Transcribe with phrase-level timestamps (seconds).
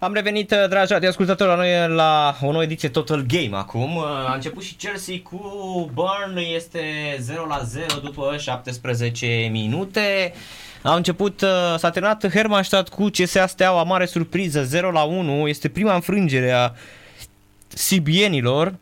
[0.00, 3.96] Am revenit, uh, dragi ascultători, la noi la o nouă ediție Total Game acum.
[3.96, 6.80] Uh, a început și Chelsea cu Burn, este
[7.20, 10.32] 0 la 0 după 17 minute.
[10.82, 11.48] A început, uh,
[11.78, 15.48] s-a terminat Hermannstadt cu CSA Steaua, mare surpriză, 0 la 1.
[15.48, 16.72] Este prima înfrângere a
[17.68, 18.74] sibienilor.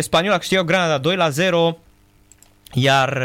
[0.00, 1.78] Spaniola câștigă Granada 2 la 0,
[2.72, 3.22] iar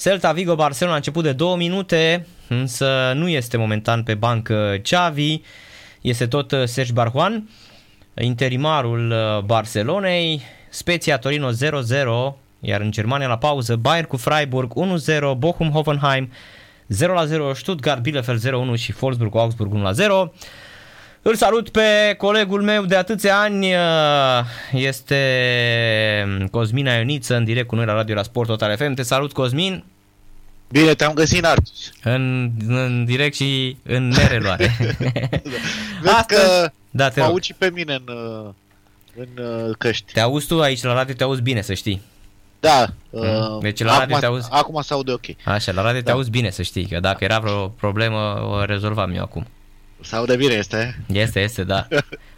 [0.00, 5.40] Celta Vigo Barcelona a început de 2 minute, însă nu este momentan pe bancă Xavi
[6.08, 7.48] este tot uh, Serge Barjuan,
[8.14, 11.54] interimarul uh, Barcelonei, Spezia Torino 0-0,
[12.60, 16.30] iar în Germania la pauză Bayern cu Freiburg 1-0, Bochum Hoffenheim
[17.52, 18.40] 0-0, Stuttgart Bielefeld
[18.74, 20.32] 0-1 și Wolfsburg cu Augsburg 1-0.
[21.22, 23.80] Îl salut pe colegul meu de atâția ani, uh,
[24.72, 25.16] este
[26.50, 28.94] Cosmin Ioniță în direct cu noi la Radio la Sport Total FM.
[28.94, 29.95] Te salut Cosmin!
[30.68, 31.92] Bine, te-am găsit, Narcis.
[32.02, 34.76] În, în direct și în nereluare.
[36.02, 38.14] Vezi Astăzi, că da, te mă auzi pe mine în,
[39.14, 40.12] în uh, căști.
[40.12, 42.02] Te auzi tu aici la radio, te auzi bine, să știi.
[42.60, 42.86] Da.
[43.10, 43.20] Mm.
[43.20, 44.48] Uh, deci la acum, radio te auzi...
[44.50, 45.24] Acum se aude ok.
[45.44, 46.04] Așa, la radio da.
[46.04, 49.46] te auzi bine, să știi, că dacă era vreo problemă, o rezolvam eu acum.
[50.00, 51.04] Se aude bine, este?
[51.12, 51.86] Este, este, da.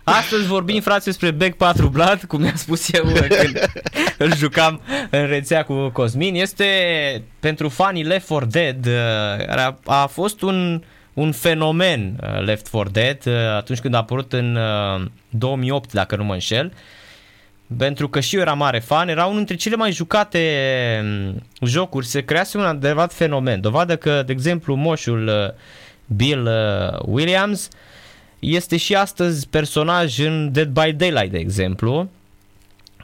[0.02, 3.70] Astăzi vorbim, frate, despre Back 4 Blood, cum mi-a spus eu când
[4.18, 4.80] îl jucam
[5.10, 6.34] în rețea cu Cosmin.
[6.34, 6.66] Este
[7.40, 10.82] pentru fanii Left 4 Dead, uh, a, a fost un,
[11.14, 14.58] un fenomen uh, Left 4 Dead uh, atunci când a apărut în
[15.28, 16.72] 2008, dacă nu mă înșel.
[17.78, 20.40] Pentru că și eu eram mare fan, era unul dintre cele mai jucate
[21.02, 23.60] um, jocuri, se crease un adevărat fenomen.
[23.60, 25.54] Dovadă că, de exemplu, moșul
[26.06, 26.50] Bill
[27.06, 27.78] Williams uh,
[28.38, 32.10] este și astăzi personaj în Dead by Daylight, de exemplu,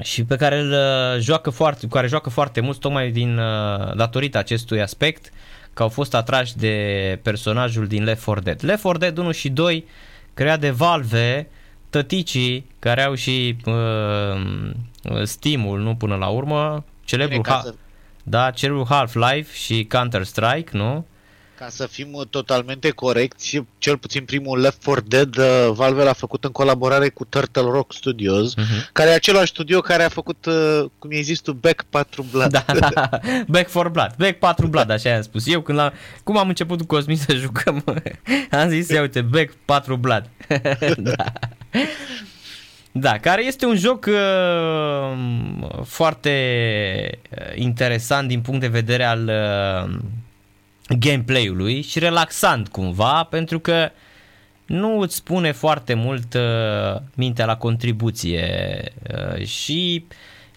[0.02, 4.38] și pe care îl uh, joacă foarte, care joacă foarte mult tocmai din uh, datorită
[4.38, 5.32] acestui aspect
[5.72, 8.58] că au fost atrași de personajul din Left 4 Dead.
[8.62, 9.86] Left 4 Dead 1 și 2
[10.34, 11.48] creat de Valve,
[11.90, 17.74] tăticii care au și uh, Steam-ul, nu până la urmă, celebrul, ha-
[18.22, 21.06] da, celebrul Half-Life și Counter-Strike, nu?
[21.58, 26.44] Ca să fim totalmente corecți, cel puțin primul Left 4 Dead uh, Valve l-a făcut
[26.44, 28.92] în colaborare cu Turtle Rock Studios, uh-huh.
[28.92, 32.50] care e același studio care a făcut, uh, cum ai zis tu, Back 4 Blood.
[32.50, 33.08] Da, da,
[33.54, 35.46] Back 4 Blood, Back 4 Blood, așa am spus.
[35.46, 35.92] Eu când la,
[36.24, 37.84] cum am început cu Cosmin să jucăm,
[38.50, 40.28] am zis, ia uite, Back 4 Blood.
[40.96, 41.32] da.
[42.96, 45.18] Da, care este un joc uh,
[45.84, 46.30] foarte
[47.30, 49.96] uh, interesant din punct de vedere al uh,
[50.88, 53.90] gameplay-ului și relaxant cumva, pentru că
[54.66, 58.82] nu îți spune foarte mult uh, mintea la contribuție
[59.14, 60.06] uh, și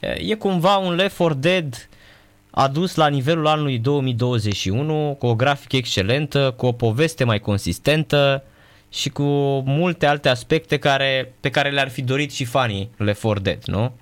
[0.01, 1.89] uh, e cumva un Left 4 Dead
[2.49, 8.43] adus la nivelul anului 2021 cu o grafică excelentă, cu o poveste mai consistentă
[8.89, 9.23] și cu
[9.65, 13.93] multe alte aspecte care, pe care le-ar fi dorit și fanii Left 4 Dead, nu?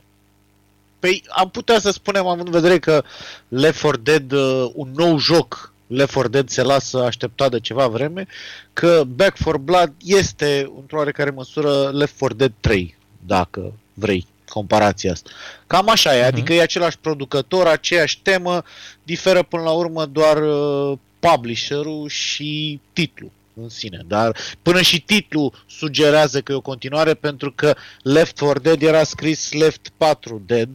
[0.99, 3.03] Păi am putea să spunem, având în vedere că
[3.47, 7.87] Left 4 Dead, uh, un nou joc Left 4 Dead se lasă așteptat de ceva
[7.87, 8.27] vreme,
[8.73, 15.11] că Back 4 Blood este, într-o oarecare măsură, Left 4 Dead 3, dacă vrei comparația
[15.11, 15.29] asta.
[15.67, 16.27] Cam așa e, uh-huh.
[16.27, 18.63] adică e același producător, aceeași temă,
[19.03, 24.01] diferă până la urmă doar uh, publisherul și titlul în sine.
[24.07, 29.03] Dar până și titlul sugerează că e o continuare pentru că Left 4 Dead era
[29.03, 30.69] scris Left 4 Dead,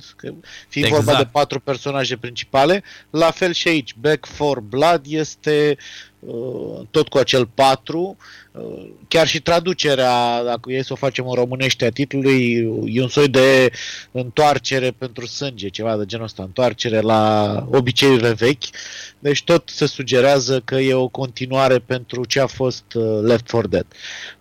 [0.69, 1.05] fiind exact.
[1.05, 2.83] vorba de patru personaje principale.
[3.11, 6.10] La fel și aici, Back 4 Blood este uh,
[6.91, 8.17] tot cu acel 4
[9.09, 12.53] chiar și traducerea, dacă e să o facem în românește a titlului,
[12.87, 13.71] e un soi de
[14.11, 18.65] întoarcere pentru sânge, ceva de genul ăsta, întoarcere la obiceiurile vechi.
[19.19, 23.69] Deci tot se sugerează că e o continuare pentru ce a fost uh, Left 4
[23.69, 23.87] Dead.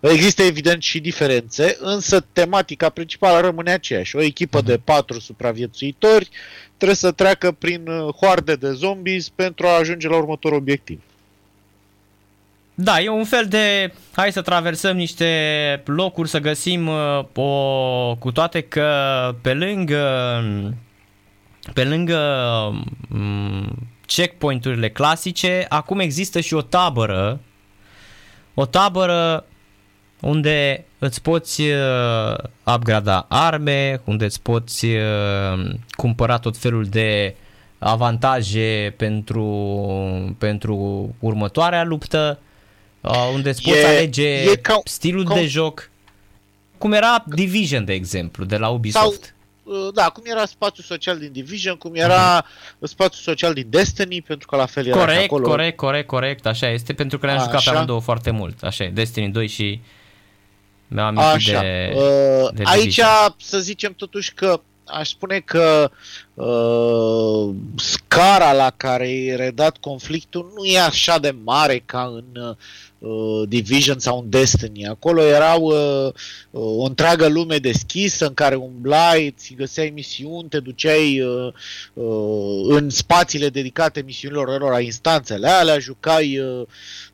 [0.00, 4.16] Există evident și diferențe, însă tematica principală rămâne aceeași.
[4.16, 6.28] O echipă de patru supraviețuitori
[6.76, 11.00] trebuie să treacă prin uh, hoarde de zombies pentru a ajunge la următorul obiectiv.
[12.82, 18.32] Da, e un fel de hai să traversăm niște locuri, să găsim uh, o, cu
[18.32, 18.90] toate că
[19.40, 20.04] pe lângă
[21.74, 22.18] pe lângă
[23.12, 27.40] um, checkpoint-urile clasice, acum există și o tabără
[28.54, 29.44] o tabără
[30.20, 32.36] unde îți poți uh,
[32.74, 37.34] upgrada arme, unde îți poți uh, cumpăra tot felul de
[37.78, 39.46] avantaje pentru,
[40.38, 42.38] pentru următoarea luptă.
[42.40, 42.48] uh,
[43.32, 45.90] unde îți poți e, alege e ca, stilul ca, de joc.
[46.78, 49.34] Cum era Division, de exemplu, de la Ubisoft.
[49.64, 52.82] Sau, uh, da, cum era spațiul social din Division, cum era uh-huh.
[52.82, 55.48] spațiul social din Destiny, pentru că la fel era Corect, acolo.
[55.48, 58.62] corect, corect, corect, așa este, pentru că le-am A, jucat pe amândouă foarte mult.
[58.62, 59.80] Așa e, Destiny 2 și
[60.92, 61.60] Mi-am Așa.
[61.60, 63.00] De, uh, de aici
[63.36, 64.60] să zicem totuși că
[64.92, 65.90] aș spune că
[66.34, 72.56] uh, scara la care e redat conflictul nu e așa de mare ca în uh,
[73.48, 74.86] Division sau în Destiny.
[74.86, 76.12] Acolo erau uh,
[76.50, 81.52] o întreagă lume deschisă în care umblai, ți găseai misiuni, te duceai uh,
[81.92, 86.66] uh, în spațiile dedicate misiunilor lor, instanțele alea, jucai uh,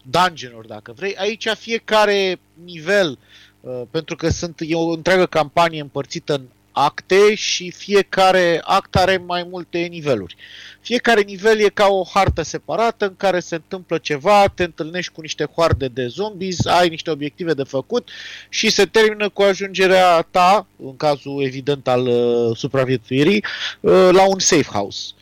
[0.02, 1.16] dungeon-uri dacă vrei.
[1.16, 3.18] Aici fiecare nivel
[3.60, 6.42] uh, pentru că sunt, e o întreagă campanie împărțită în
[6.78, 10.36] acte și fiecare act are mai multe niveluri.
[10.80, 15.20] Fiecare nivel e ca o hartă separată în care se întâmplă ceva, te întâlnești cu
[15.20, 18.08] niște hoarde de zombies, ai niște obiective de făcut
[18.48, 23.44] și se termină cu ajungerea ta, în cazul evident al uh, supraviețuirii,
[23.80, 25.12] uh, la un safe house.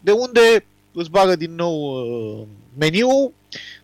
[0.00, 2.46] De unde îți bagă din nou uh,
[2.78, 3.32] meniul,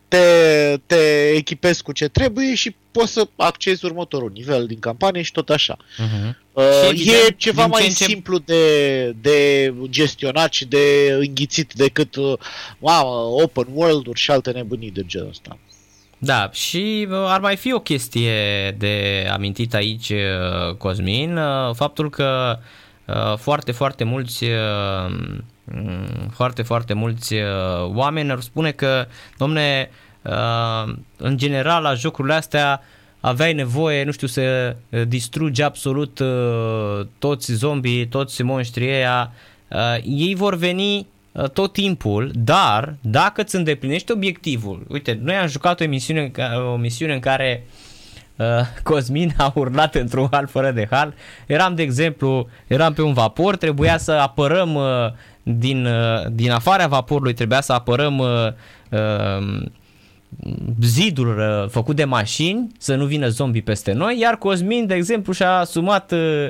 [0.09, 5.33] te, te echipezi cu ce trebuie și poți să accesi următorul nivel din campanie și
[5.33, 5.77] tot așa.
[5.77, 6.37] Uh-huh.
[6.53, 12.33] Uh, și e ceva mai ce simplu de, de gestionat și de înghițit decât uh,
[12.79, 13.11] mamă,
[13.43, 15.59] open world-uri și alte nebunii de genul ăsta.
[16.19, 21.39] Da, și uh, ar mai fi o chestie de amintit aici, uh, Cosmin,
[21.75, 22.59] faptul că
[23.37, 24.45] foarte, foarte mulți
[25.75, 27.41] Mm, foarte, foarte mulți uh,
[27.95, 29.07] oameni ar spune că,
[29.39, 29.97] domne, uh,
[31.17, 32.81] în general la jocurile astea
[33.20, 34.76] aveai nevoie, nu știu, să
[35.08, 39.32] distrugi absolut uh, toți zombii, toți monștrii ăia.
[40.02, 41.06] Ei vor veni
[41.52, 46.31] tot timpul, dar dacă îți îndeplinești obiectivul, uite, noi am jucat o emisiune,
[46.72, 47.64] o misiune în care
[48.37, 48.46] uh,
[48.82, 51.14] Cosmin a urlat într-un hal fără de hal.
[51.46, 54.84] Eram, de exemplu, eram pe un vapor, trebuia să apărăm uh,
[55.43, 58.46] din, uh, din afara vaporului trebuia să apărăm uh,
[58.90, 59.62] uh,
[60.82, 65.32] zidul uh, făcut de mașini, să nu vină zombii peste noi, iar Cosmin, de exemplu,
[65.32, 66.47] și-a asumat uh,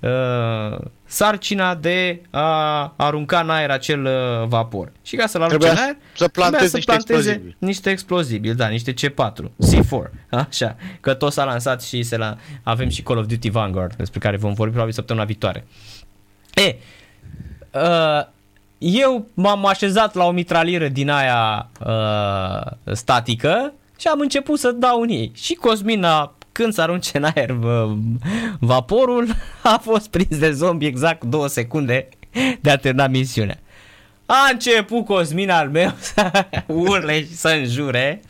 [0.00, 4.92] uh, sarcina de a arunca în aer acel uh, vapor.
[5.02, 7.56] Și ca să-l arunce în aer, să planteze, să niște explozibili.
[7.58, 10.10] niște explozibili, da, niște C4, C4,
[10.48, 12.36] așa, că tot s-a lansat și se la...
[12.62, 15.64] avem și Call of Duty Vanguard, despre care vom vorbi probabil săptămâna viitoare.
[16.54, 16.76] E,
[17.70, 18.26] uh,
[18.82, 25.00] eu m-am așezat la o mitralieră din aia uh, statică și am început să dau
[25.00, 25.32] în ei.
[25.34, 27.92] Și Cosmina, când s-a arunce în aer uh,
[28.58, 29.26] vaporul,
[29.62, 32.08] a fost prins de zombi exact două secunde
[32.60, 33.58] de a termina misiunea.
[34.26, 38.22] A început Cosmin al meu să urle și să înjure,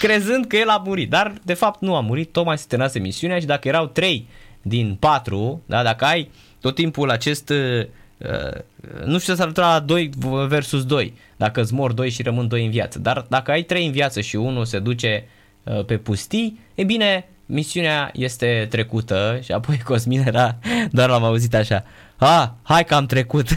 [0.00, 1.10] crezând că el a murit.
[1.10, 4.28] Dar, de fapt, nu a murit, tocmai se terminase misiunea și dacă erau trei
[4.62, 6.30] din patru, da, dacă ai
[6.60, 7.86] tot timpul acest uh, Uh,
[9.04, 10.10] nu știu să s-ar la 2
[10.46, 13.86] versus 2, dacă îți mor 2 și rămân 2 în viață, dar dacă ai 3
[13.86, 15.28] în viață și unul se duce
[15.64, 20.58] uh, pe pustii, e bine, misiunea este trecută și apoi Cosmin era,
[20.90, 21.84] doar l-am auzit așa,
[22.16, 23.48] a, hai că am trecut.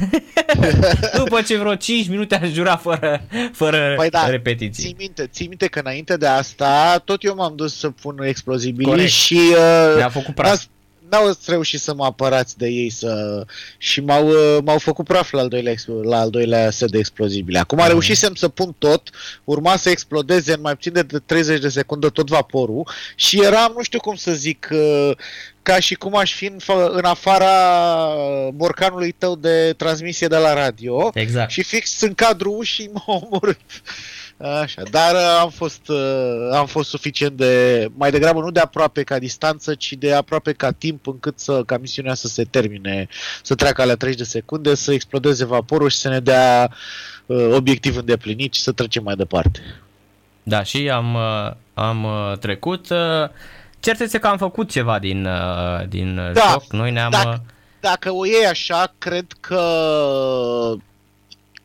[1.18, 3.22] După ce vreo 5 minute aș jura fără,
[3.52, 4.84] fără păi da, repetiții.
[4.84, 9.08] Ții minte, ții minte că înainte de asta tot eu m-am dus să pun explozibili
[9.08, 10.64] și uh, Mi-a făcut praf
[11.12, 13.44] n-au reușit să mă apărați de ei să...
[13.78, 15.74] și m-au, uh, m-au făcut praf la al doilea,
[16.04, 17.60] la al doilea set de explozibile.
[17.60, 17.88] Acum mm.
[17.88, 19.10] reușisem să pun tot,
[19.44, 23.84] urma să explodeze în mai puțin de 30 de secunde tot vaporul și eram, nu
[23.84, 25.12] știu cum să zic, uh,
[25.62, 26.58] ca și cum aș fi în,
[26.92, 27.52] în afara
[28.54, 31.52] borcanului tău de transmisie de la radio exact.
[31.52, 33.60] și fix în cadrul ușii m-a omorât.
[34.42, 39.04] Așa, dar uh, am fost, uh, am fost suficient de, mai degrabă nu de aproape
[39.04, 43.08] ca distanță, ci de aproape ca timp încât să, ca misiunea să se termine,
[43.42, 46.72] să treacă la 30 de secunde, să explodeze vaporul și să ne dea
[47.26, 49.60] uh, obiectiv îndeplinit și să trecem mai departe.
[50.44, 52.90] Da, și am, uh, am uh, trecut.
[52.90, 53.30] Uh,
[53.80, 56.72] cert este că am făcut ceva din, uh, din da, joc.
[56.72, 57.12] Noi ne-am...
[57.12, 57.42] Dacă,
[57.80, 59.64] dacă o iei așa, cred că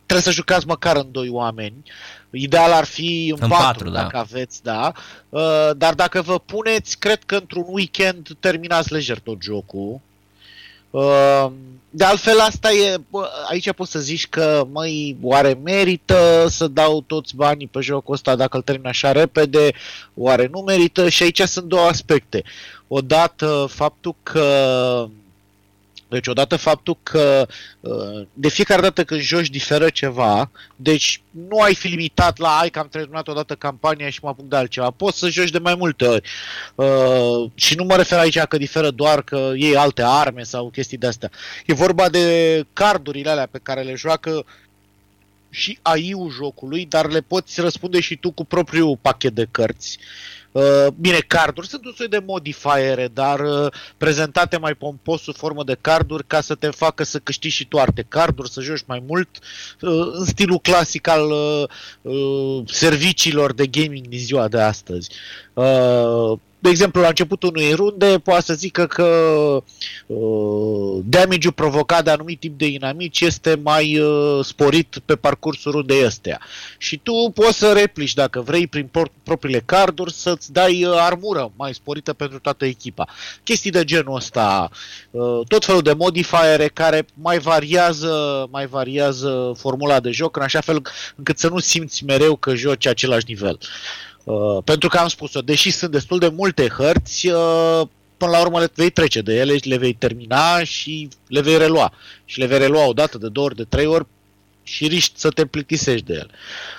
[0.07, 1.83] trebuie să jucați măcar în doi oameni.
[2.31, 4.19] Ideal ar fi în, în patru, patru dacă da.
[4.19, 4.93] aveți, da.
[5.29, 10.01] Uh, dar dacă vă puneți, cred că într-un weekend terminați lejer tot jocul.
[10.91, 11.47] Uh,
[11.91, 12.97] de altfel, asta e,
[13.49, 18.37] aici poți să zici că, măi, oare merită să dau toți banii pe jocul ăsta
[18.37, 19.73] dacă îl termin așa repede,
[20.15, 21.09] oare nu merită?
[21.09, 22.43] Și aici sunt două aspecte.
[22.89, 25.09] Odată, faptul că
[26.09, 27.47] deci odată faptul că
[27.81, 32.71] uh, de fiecare dată când joci diferă ceva, deci nu ai fi limitat la ai
[32.71, 34.91] că am terminat odată campania și mă apuc de altceva.
[34.91, 36.29] Poți să joci de mai multe ori.
[36.75, 40.99] Uh, și nu mă refer aici că diferă doar că iei alte arme sau chestii
[40.99, 41.31] de astea.
[41.67, 44.45] E vorba de cardurile alea pe care le joacă
[45.51, 49.99] și AI-ul jocului, dar le poți răspunde și tu cu propriul pachet de cărți.
[49.99, 50.37] Uh,
[50.97, 51.67] bine, carduri.
[51.67, 56.41] Sunt un soi de modifiere, dar uh, prezentate mai pompos sub formă de carduri ca
[56.41, 58.07] să te facă să câștigi și tu arte.
[58.09, 59.29] Carduri, să joci mai mult
[59.81, 61.31] uh, în stilul clasic al
[62.67, 65.11] serviciilor de gaming din ziua de astăzi
[66.67, 69.05] de exemplu, la începutul unei runde poate să zică că
[70.07, 76.05] uh, damage-ul provocat de anumit tip de inamici este mai uh, sporit pe parcursul rundei
[76.05, 76.41] astea.
[76.79, 78.91] Și tu poți să replici, dacă vrei, prin
[79.23, 83.09] propriile carduri, să-ți dai uh, armură mai sporită pentru toată echipa.
[83.43, 84.71] Chestii de genul ăsta,
[85.11, 90.61] uh, tot felul de modifiere care mai variază, mai variază formula de joc, în așa
[90.61, 90.83] fel
[91.17, 93.59] încât să nu simți mereu că joci același nivel.
[93.61, 94.16] Uh,
[94.65, 97.83] pentru că am spus-o, deși sunt destul de multe hărți, uh,
[98.17, 101.93] până la urmă le vei trece de ele, le vei termina și le vei relua.
[102.25, 104.07] Și le vei relua o dată, de două ori, de trei ori
[104.63, 106.31] și riști să te plictisești de el.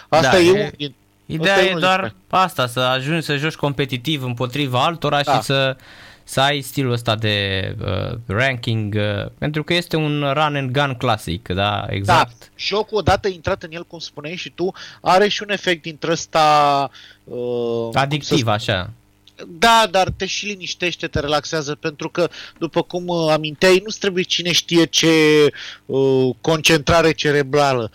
[0.10, 0.94] Asta da, e, e un din...
[1.26, 2.16] Ideea e doar dintre...
[2.30, 5.34] asta, să ajungi să joci competitiv împotriva altora da.
[5.34, 5.78] și să,
[6.30, 10.96] să ai stilul ăsta de uh, ranking, uh, pentru că este un run and gun
[10.98, 12.40] clasic, da, exact.
[12.40, 16.12] Da, jocul odată intrat în el, cum spuneai și tu, are și un efect dintre
[16.12, 16.90] ăsta
[17.28, 18.90] Uh, Adictiv, așa.
[19.48, 24.24] Da, dar te și liniștește, te relaxează, pentru că, după cum uh, aminteai, nu trebuie
[24.24, 25.08] cine știe ce
[25.86, 27.92] uh, concentrare cerebrală,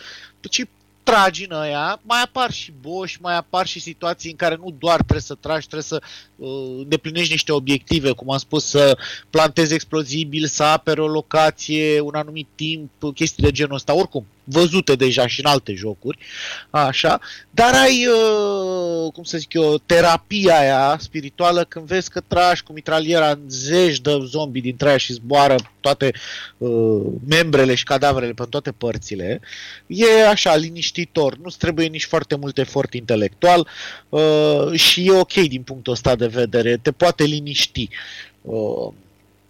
[0.51, 0.65] ci
[1.03, 4.97] tragi în aia, mai apar și boși, mai apar și situații în care nu doar
[4.97, 6.03] trebuie să tragi, trebuie să
[6.37, 8.99] uh, îndeplinești niște obiective, cum am spus, să
[9.31, 13.95] plantezi explozibil, să apere o locație un anumit timp, chestii de genul ăsta.
[13.95, 16.19] Oricum, văzute deja și în alte jocuri,
[16.71, 22.63] așa, dar ai, uh, cum să zic eu, terapia aia spirituală când vezi că tragi
[22.63, 26.13] cu mitraliera în zeci de zombi dintre aia și zboară toate
[26.59, 29.41] uh, membrele și cadavrele pe toate părțile,
[29.87, 33.69] e așa, liniștitor, nu trebuie nici foarte mult efort intelectual
[34.09, 37.89] uh, și e ok din punctul ăsta de vedere, te poate liniști.
[38.43, 38.93] Uh,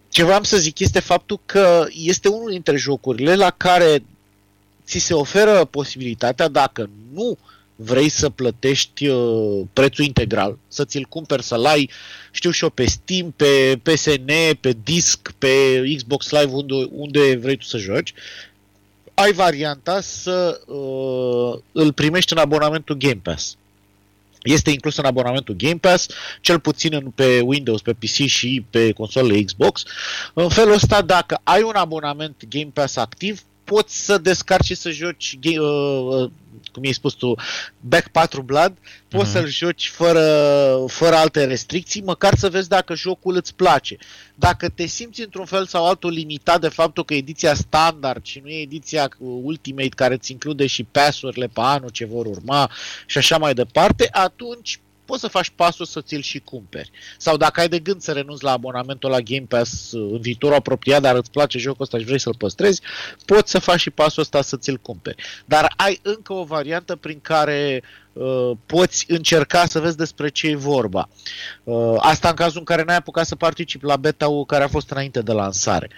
[0.08, 4.02] ce vreau să zic este faptul că este unul dintre jocurile la care
[4.86, 7.38] ți se oferă posibilitatea, dacă nu
[7.76, 11.90] vrei să plătești uh, prețul integral, să ți-l cumperi, să-l ai,
[12.30, 17.56] știu și eu, pe Steam, pe PSN, pe disc, pe Xbox Live, unde, unde vrei
[17.56, 18.14] tu să joci,
[19.14, 23.56] ai varianta să uh, îl primești în abonamentul Game Pass.
[24.42, 26.06] Este inclus în abonamentul Game Pass,
[26.40, 29.82] cel puțin pe Windows, pe PC și pe consolele Xbox.
[30.34, 34.90] În felul ăsta, dacă ai un abonament Game Pass activ, poți să descarci și să
[34.90, 36.30] joci, uh, uh,
[36.72, 37.34] cum ai spus tu,
[37.80, 38.72] Back 4 Blood,
[39.08, 39.32] poți uh-huh.
[39.32, 40.24] să-l joci fără,
[40.86, 43.96] fără alte restricții, măcar să vezi dacă jocul îți place.
[44.34, 48.48] Dacă te simți într-un fel sau altul limitat de faptul că ediția standard și nu
[48.48, 52.70] e ediția Ultimate care îți include și pass-urile pe anul ce vor urma
[53.06, 56.90] și așa mai departe, atunci poți să faci pasul să ți-l și cumperi.
[57.18, 61.02] Sau dacă ai de gând să renunți la abonamentul la Game Pass în viitorul apropiat,
[61.02, 62.80] dar îți place jocul ăsta și vrei să-l păstrezi,
[63.24, 65.22] poți să faci și pasul ăsta să ți-l cumperi.
[65.44, 67.82] Dar ai încă o variantă prin care
[68.12, 71.08] uh, poți încerca să vezi despre ce e vorba.
[71.64, 74.90] Uh, asta în cazul în care n-ai apucat să participi la beta-ul care a fost
[74.90, 75.90] înainte de lansare.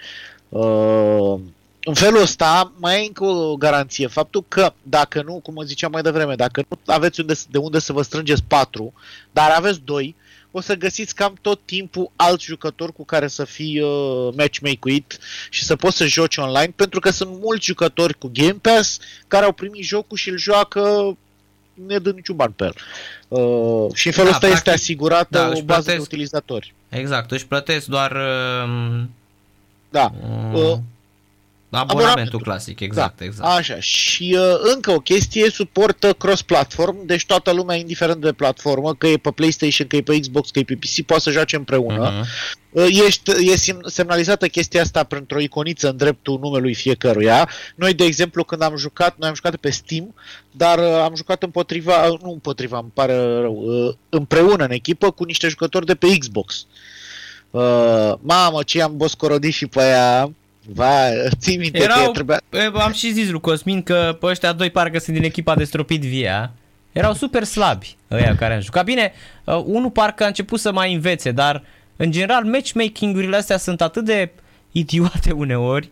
[0.49, 1.39] Uh,
[1.85, 4.07] în felul ăsta mai e încă o garanție.
[4.07, 7.93] Faptul că dacă nu, cum ziceam mai devreme, dacă nu aveți unde, de unde să
[7.93, 8.93] vă strângeți patru,
[9.31, 10.15] dar aveți doi,
[10.51, 15.63] o să găsiți cam tot timpul alți jucători cu care să fii uh, matchmake-uit și
[15.63, 19.51] să poți să joci online, pentru că sunt mulți jucători cu Game Pass care au
[19.51, 21.17] primit jocul și îl joacă
[21.73, 22.75] ne dă niciun ban pe el.
[23.27, 26.73] Uh, și în felul da, ăsta practic, este asigurată da, o bază plătesc, de utilizatori.
[26.89, 29.03] Exact, își plătesc doar uh,
[29.89, 30.11] da.
[30.53, 30.77] Uh,
[31.75, 33.25] Abonamentul, abonamentul clasic, exact, da.
[33.25, 33.57] exact.
[33.57, 33.79] Așa.
[33.79, 39.17] Și uh, încă o chestie, suportă cross-platform, deci toată lumea, indiferent de platformă, că e
[39.17, 42.11] pe PlayStation, că e pe Xbox, că e pe PC, poate să joace împreună.
[42.11, 42.53] Uh-huh.
[42.69, 47.49] Uh, ești, e semnalizată chestia asta printr-o iconiță în dreptul numelui fiecăruia.
[47.75, 50.13] Noi, de exemplu, când am jucat, noi am jucat pe Steam,
[50.51, 55.11] dar uh, am jucat împotriva, uh, nu împotriva, îmi pare rău, uh, împreună în echipă
[55.11, 56.65] cu niște jucători de pe Xbox.
[57.51, 60.31] Uh, mamă, ce am boscorodit și pe aia
[60.73, 61.07] Va,
[61.39, 62.41] ții minte Erau, că trebuia...
[62.73, 66.01] Am și zis lui Cosmin că pe ăștia doi parcă sunt din echipa de stropit
[66.01, 66.51] via.
[66.91, 68.85] Erau super slabi ăia care am jucat.
[68.85, 71.63] Bine, uh, unul parcă a început să mai învețe, dar
[71.95, 74.31] în general matchmaking-urile astea sunt atât de
[74.71, 75.89] idiote uneori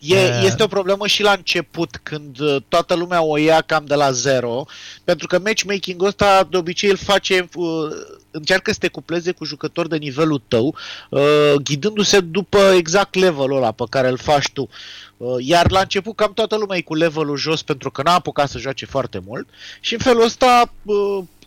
[0.00, 0.42] E, uh.
[0.44, 4.10] Este o problemă și la început, când uh, toată lumea o ia cam de la
[4.10, 4.64] zero,
[5.04, 7.88] pentru că matchmaking-ul ăsta de obicei îl face, uh,
[8.30, 10.76] încearcă să te cupleze cu jucători de nivelul tău,
[11.10, 14.68] uh, ghidându-se după exact levelul ăla pe care îl faci tu.
[15.16, 18.48] Uh, iar la început cam toată lumea e cu levelul jos pentru că n-a apucat
[18.48, 19.48] să joace foarte mult
[19.80, 20.72] și în felul ăsta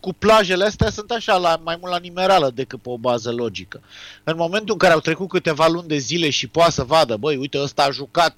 [0.03, 3.31] uh, cu plajele astea sunt așa la, mai mult la nimerală decât pe o bază
[3.31, 3.81] logică.
[4.23, 7.35] În momentul în care au trecut câteva luni de zile și poate să vadă, băi,
[7.35, 8.35] uite, ăsta a jucat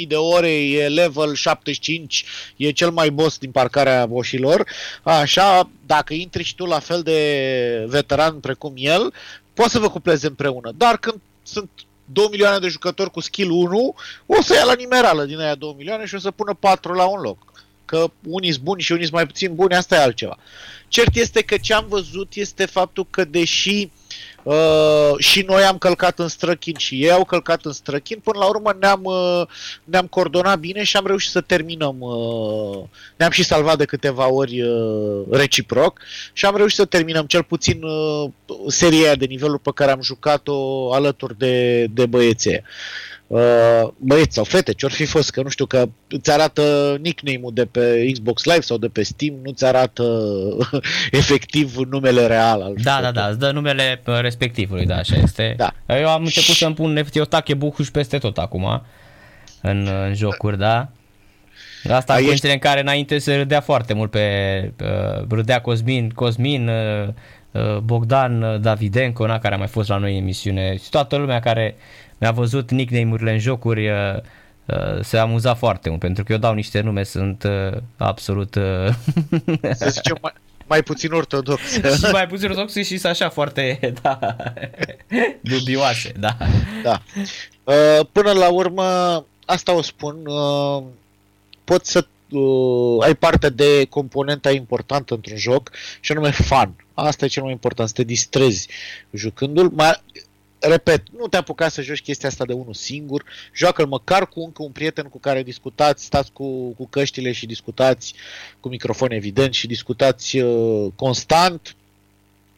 [0.00, 2.24] 5.000 de ore, e level 75,
[2.56, 4.66] e cel mai boss din parcarea boșilor,
[5.02, 9.12] așa, dacă intri și tu la fel de veteran precum el,
[9.54, 10.72] poți să vă cupleze împreună.
[10.76, 11.70] Dar când sunt
[12.12, 13.94] 2 milioane de jucători cu skill 1,
[14.26, 17.06] o să ia la nimerală din aia 2 milioane și o să pună 4 la
[17.06, 17.38] un loc.
[17.88, 20.38] Că unii sunt buni și unii sunt mai puțin buni, asta e altceva.
[20.88, 23.90] Cert este că ce am văzut este faptul că deși
[24.42, 28.18] Uh, și noi am călcat în străchin și ei au călcat în străchin.
[28.18, 29.42] Până la urmă ne-am, uh,
[29.84, 31.96] ne-am coordonat bine și am reușit să terminăm.
[32.00, 32.84] Uh,
[33.16, 36.00] ne-am și salvat de câteva ori uh, reciproc
[36.32, 38.30] și am reușit să terminăm cel puțin uh,
[38.66, 42.52] seria de nivelul pe care am jucat-o alături de, de băieții.
[42.54, 43.17] Uh,
[43.98, 48.10] băieți sau fete, ce-or fi fost, că nu știu, că îți arată nickname-ul de pe
[48.12, 50.22] Xbox Live sau de pe Steam, nu ți arată
[51.10, 55.54] efectiv numele real al Da, da, da, îți dă numele respectivului, da, așa este.
[55.56, 55.72] Da.
[55.86, 58.82] Eu am început să-mi pun Tache Buhuș peste tot acum,
[59.60, 60.88] în, în jocuri, da.
[61.90, 62.46] Asta în ești...
[62.46, 67.08] în care înainte se râdea foarte mult pe, uh, râdea Cosmin, Cosmin, uh,
[67.50, 71.40] uh, Bogdan Davidenko, na, care a mai fost la noi în emisiune și toată lumea
[71.40, 71.76] care
[72.18, 74.16] mi-a văzut nickname-urile în jocuri, uh,
[74.66, 78.52] uh, se amuza foarte mult, pentru că eu dau niște nume, sunt uh, absolut...
[79.72, 80.32] Să zicem mai,
[80.66, 81.80] mai puțin ortodoxe.
[82.04, 84.18] și mai puțin ortodoxe și așa foarte, da,
[85.40, 86.36] dubioase, da.
[86.82, 87.02] Da.
[88.12, 88.84] Până la urmă,
[89.44, 90.22] asta o spun,
[91.64, 92.06] poți să
[93.00, 95.70] ai parte de componenta importantă într-un joc
[96.00, 96.74] și anume fun.
[96.94, 98.68] Asta e cel mai important, să te distrezi
[99.10, 99.70] jucându-l.
[99.74, 100.02] Mai,
[100.68, 104.62] repet, nu te apuca să joci chestia asta de unul singur, joacă-l măcar cu încă
[104.62, 108.14] un prieten cu care discutați, stați cu, cu căștile și discutați
[108.60, 111.76] cu microfon evident și discutați uh, constant,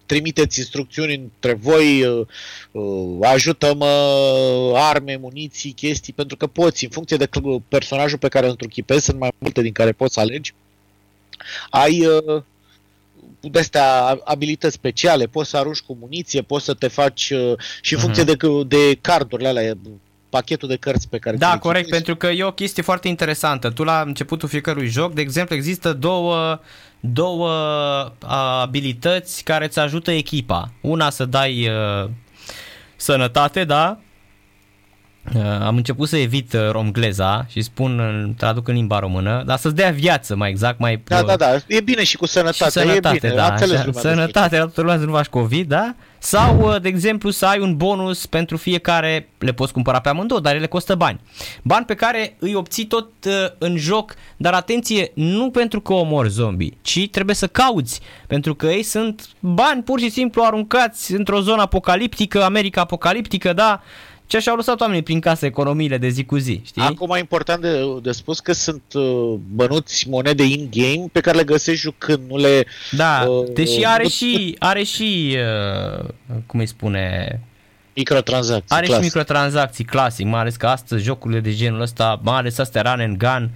[0.07, 2.26] trimiteți instrucțiuni între voi, uh,
[2.71, 3.87] uh, ajută-mă,
[4.75, 7.28] arme, muniții, chestii, pentru că poți, în funcție de
[7.69, 10.54] personajul pe care îl întruchipezi, sunt mai multe din care poți alegi,
[11.71, 12.43] ai uh,
[13.41, 17.99] de-astea abilități speciale, poți să arunci cu muniție, poți să te faci uh, și în
[17.99, 18.03] uh-huh.
[18.03, 19.75] funcție de, de cardurile alea,
[20.29, 22.05] pachetul de cărți pe care Da, corect, citești.
[22.05, 23.71] pentru că e o chestie foarte interesantă.
[23.71, 26.61] Tu la începutul fiecărui joc, de exemplu, există două
[27.00, 27.50] două
[28.63, 30.73] abilități care îți ajută echipa.
[30.81, 32.11] Una să dai uh,
[32.97, 34.07] sănătate, da, Uh,
[35.61, 39.91] am început să evit uh, romgleza și spun, traduc în limba română, dar să-ți dea
[39.91, 41.02] viață mai exact, mai...
[41.04, 44.56] Da, da, da, e bine și cu sănătate, și sănătate e bine, da, așa, sănătate,
[44.56, 45.95] la toată lumea să nu faci COVID, da?
[46.19, 50.41] Sau, uh, de exemplu, să ai un bonus pentru fiecare, le poți cumpăra pe amândouă,
[50.41, 51.21] dar ele costă bani.
[51.63, 53.09] Bani pe care îi obții tot
[53.59, 58.67] în joc, dar atenție, nu pentru că omori zombie, ci trebuie să cauți, pentru că
[58.67, 63.83] ei sunt bani pur și simplu aruncați într-o zonă apocaliptică, America apocaliptică, da?
[64.30, 66.82] Ce așa au lăsat oamenii prin casă economiile de zi cu zi, știi?
[66.82, 71.45] Acum e important de, de spus că sunt uh, bănuți monede in-game pe care le
[71.45, 72.66] găsești jucând, nu le...
[72.90, 75.36] Da, uh, deși are uh, și, are și
[75.99, 76.08] uh,
[76.47, 77.40] cum îi spune...
[77.95, 79.02] Microtransacții, Are clasic.
[79.04, 83.00] și microtransacții clasic, mai ales că astăzi jocurile de genul ăsta, mai ales astea run
[83.00, 83.50] and gun,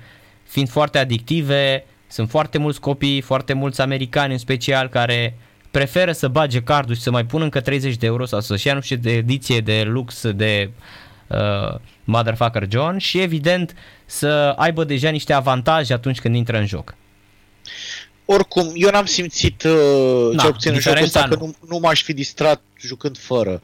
[0.44, 5.36] fiind foarte adictive, sunt foarte mulți copii, foarte mulți americani în special, care
[5.74, 8.74] preferă să bage cardul și să mai pună încă 30 de euro sau să-și ia
[8.74, 10.70] nu știu de ediție de lux de
[11.26, 13.74] uh, Motherfucker John și evident
[14.06, 16.94] să aibă deja niște avantaje atunci când intră în joc.
[18.24, 22.12] Oricum, eu n-am simțit uh, cel puțin în jocul ăsta că nu, nu m-aș fi
[22.12, 23.62] distrat jucând fără.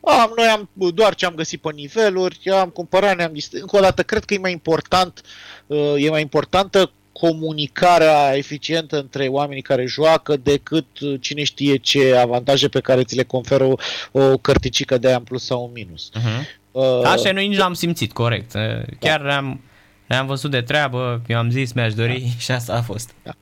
[0.00, 3.60] Am, noi am doar ce am găsit pe niveluri, am cumpărat, ne-am distrat.
[3.60, 5.20] Încă o dată, cred că e mai important,
[5.66, 12.16] uh, e mai importantă comunicarea eficientă între oamenii care joacă decât uh, cine știe ce
[12.16, 13.74] avantaje pe care ți le conferă o,
[14.12, 16.10] o cărticică de aia în plus sau un minus.
[16.10, 16.60] Uh-huh.
[16.72, 18.54] Uh, Așa noi nici n-am simțit, corect.
[18.54, 19.26] Uh, chiar da.
[19.26, 19.60] ne-am,
[20.06, 22.28] ne-am văzut de treabă, eu am zis, mi-aș dori da.
[22.44, 23.14] și asta a fost.
[23.22, 23.32] Da.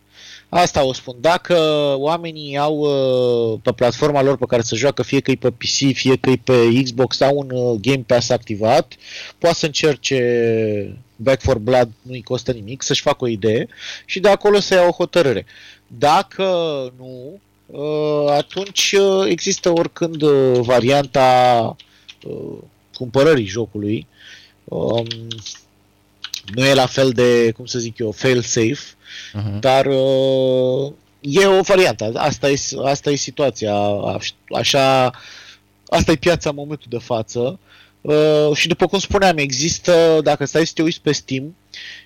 [0.51, 1.17] Asta o spun.
[1.21, 1.57] Dacă
[1.97, 5.93] oamenii au uh, pe platforma lor pe care să joacă, fie că e pe PC,
[5.93, 8.95] fie că e pe Xbox, au un uh, Game Pass activat,
[9.39, 13.69] poate să încerce Back for Blood, nu-i costă nimic, să-și facă o idee
[14.05, 15.47] și de acolo să ia o hotărâre.
[15.87, 16.45] Dacă
[16.99, 18.95] nu, uh, atunci
[19.29, 20.23] există oricând
[20.63, 21.77] varianta
[22.95, 24.07] cumpărării jocului.
[26.57, 28.81] Um, nu e la fel de, cum să zic eu, fail-safe,
[29.35, 29.59] uh-huh.
[29.61, 32.13] dar uh, e o variantă.
[32.15, 33.75] Asta e, asta e situația.
[34.49, 35.11] Așa,
[35.87, 37.59] asta e piața în momentul de față.
[38.01, 41.57] Uh, și după cum spuneam, există, dacă stai să te uiți pe Steam,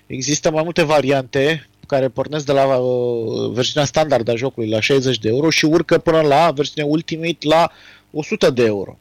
[0.05, 5.19] există mai multe variante care pornesc de la uh, versiunea standard a jocului la 60
[5.19, 7.71] de euro și urcă până la versiunea Ultimate la
[8.11, 8.97] 100 de euro.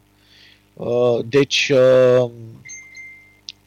[0.74, 2.30] Uh, deci, uh,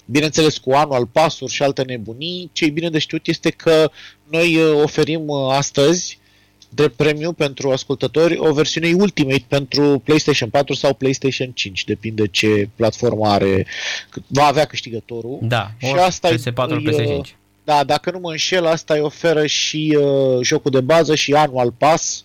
[0.10, 3.92] bineînțeles cu anul al pasuri și alte nebunii, ce e bine de știut este că
[4.30, 6.20] noi uh, oferim uh, astăzi
[6.70, 12.70] de premiu pentru ascultători o versiune Ultimate pentru PlayStation 4 sau PlayStation 5, depinde ce
[12.76, 13.66] platformă are,
[14.28, 15.40] va avea câștigătorul.
[15.42, 17.08] Da, și asta PS4 îi, PS5.
[17.08, 17.30] Uh,
[17.64, 21.72] da, dacă nu mă înșel, asta îi oferă și uh, jocul de bază și anual
[21.72, 22.24] pass,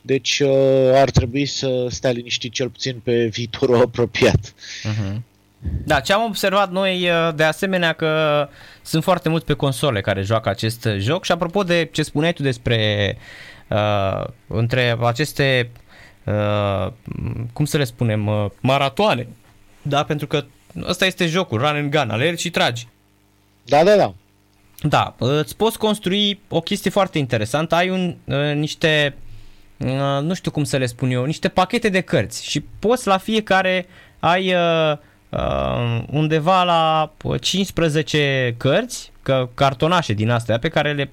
[0.00, 0.50] deci uh,
[0.94, 4.54] ar trebui să stea liniștit cel puțin pe viitorul apropiat.
[4.54, 5.29] Uh-huh.
[5.60, 8.48] Da, ce am observat noi uh, de asemenea că
[8.82, 12.42] sunt foarte mulți pe console care joacă acest joc și apropo de ce spuneai tu
[12.42, 13.16] despre
[13.68, 15.70] uh, între aceste
[16.24, 16.92] uh,
[17.52, 19.28] cum să le spunem, uh, maratoane,
[19.82, 20.44] da, pentru că
[20.82, 22.88] ăsta este jocul, run and gun, alergi și tragi.
[23.64, 24.14] Da, da, da.
[24.82, 29.14] Da, îți poți construi o chestie foarte interesantă, ai un, uh, niște,
[29.78, 33.18] uh, nu știu cum să le spun eu, niște pachete de cărți și poți la
[33.18, 33.86] fiecare
[34.18, 34.98] ai uh,
[35.30, 41.10] uh, undeva la 15 cărți, că, cartonașe din astea pe care le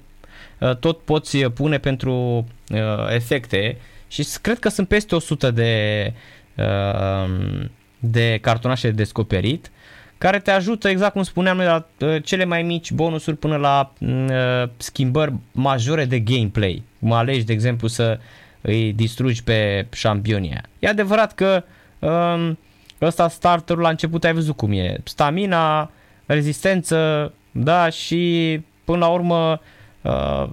[0.58, 2.78] uh, tot poți pune pentru uh,
[3.08, 3.76] efecte
[4.08, 6.12] și cred că sunt peste 100 de,
[6.54, 7.64] uh,
[7.98, 9.70] de cartonașe de descoperit
[10.18, 13.92] care te ajută, exact cum spuneam noi, la uh, cele mai mici bonusuri până la
[14.00, 16.82] uh, schimbări majore de gameplay.
[16.98, 18.18] Mă alegi, de exemplu, să
[18.60, 20.62] îi distrugi pe șampionia.
[20.78, 21.64] E adevărat că
[21.98, 22.58] um,
[23.02, 25.00] ăsta starterul la început ai văzut cum e.
[25.04, 25.90] Stamina,
[26.26, 29.60] rezistență, da, și până la urmă
[30.02, 30.48] uh,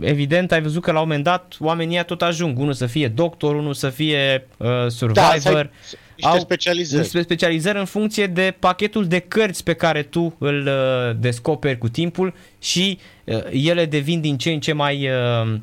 [0.00, 2.58] evident ai văzut că la un moment dat oamenii tot ajung.
[2.58, 5.42] Unul să fie doctor, unul să fie uh, survivor.
[5.42, 5.70] Da,
[6.16, 7.22] niște au specializări.
[7.22, 12.34] specializări în funcție de pachetul de cărți pe care tu îl uh, descoperi cu timpul
[12.58, 15.54] și uh, ele devin din ce în ce mai, uh,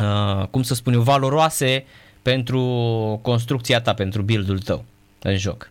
[0.00, 1.84] uh, cum să spun eu, valoroase
[2.22, 2.62] pentru
[3.22, 4.84] construcția ta, pentru build-ul tău
[5.22, 5.70] în joc.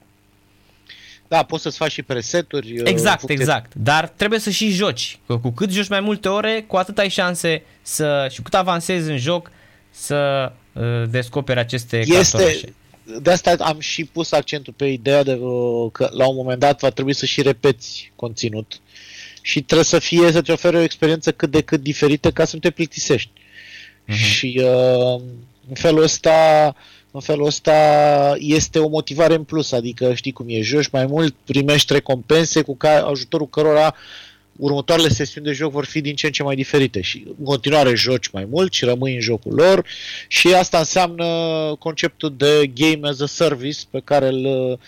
[1.28, 2.80] Da, poți să-ți faci și preseturi.
[2.80, 3.42] Uh, exact, funcție...
[3.42, 3.72] exact.
[3.76, 5.20] Dar trebuie să și joci.
[5.28, 9.10] Că cu cât joci mai multe ore, cu atât ai șanse să, și cât avansezi
[9.10, 9.52] în joc,
[9.90, 12.74] să uh, descoperi aceste este, cartonașe
[13.22, 16.80] de asta am și pus accentul pe ideea de uh, că la un moment dat
[16.80, 18.80] va trebui să și repeți conținut
[19.42, 22.62] și trebuie să fie, să-ți ofere o experiență cât de cât diferită ca să nu
[22.62, 23.32] te plictisești.
[23.34, 24.14] Uh-huh.
[24.14, 25.22] Și uh,
[25.70, 26.76] în felul ăsta
[27.18, 27.74] în felul ăsta
[28.38, 32.76] este o motivare în plus, adică știi cum e, joci mai mult, primești recompense cu
[32.76, 33.96] care, ajutorul cărora
[34.58, 37.96] următoarele sesiuni de joc vor fi din ce în ce mai diferite și în continuare
[37.96, 39.86] joci mai mult și rămâi în jocul lor
[40.28, 41.26] și asta înseamnă
[41.80, 44.80] conceptul de game as a service pe care îl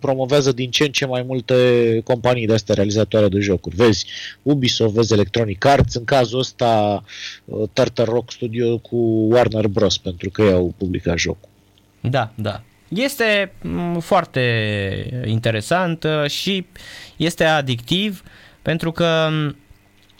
[0.00, 3.76] promovează din ce în ce mai multe companii de astea realizatoare de jocuri.
[3.76, 4.06] Vezi
[4.42, 7.04] Ubisoft, vezi Electronic Arts, în cazul ăsta
[7.44, 8.96] uh, Tartar Rock Studio cu
[9.30, 9.98] Warner Bros.
[9.98, 11.50] pentru că ei au publicat jocul.
[12.02, 12.60] Da, da.
[12.88, 14.42] Este mm, foarte
[15.24, 16.66] interesant uh, și
[17.16, 18.22] este adictiv
[18.62, 19.28] pentru că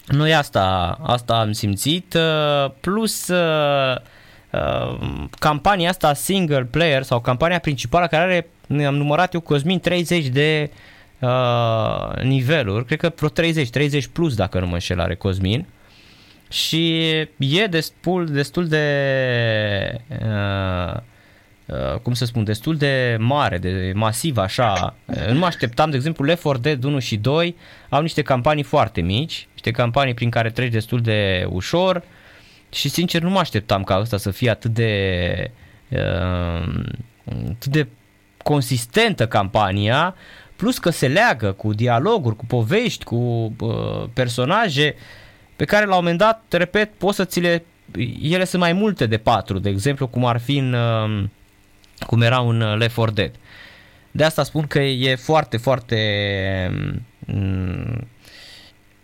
[0.07, 3.97] noi asta, asta am simțit, uh, plus uh,
[4.51, 8.23] uh, campania asta single player sau campania principală care
[8.69, 10.71] are, am numărat eu Cosmin 30 de
[11.19, 15.67] uh, niveluri, cred că vreo 30, 30 plus dacă nu mă înșel are Cosmin.
[16.51, 18.87] Și e destul, destul de
[20.09, 21.01] uh, Uh,
[22.03, 24.97] cum să spun, destul de mare, de masiv așa.
[25.05, 27.57] Uh, nu mă așteptam, de exemplu, Left 4 Dead 1 și 2
[27.89, 32.03] au niște campanii foarte mici, niște campanii prin care treci destul de ușor
[32.71, 35.51] și sincer nu mă așteptam ca asta să fie atât de
[35.89, 36.85] uh,
[37.51, 37.87] atât de
[38.43, 40.15] consistentă campania,
[40.57, 43.17] plus că se leagă cu dialoguri, cu povești, cu
[43.61, 44.95] uh, personaje
[45.57, 47.65] pe care la un moment dat, repet, poți să ți le
[48.23, 51.25] ele sunt mai multe de patru, de exemplu, cum ar fi în uh,
[52.07, 53.33] cum era un uh, Left 4 Dead.
[54.11, 55.99] De asta spun că e foarte, foarte
[57.19, 58.09] mm,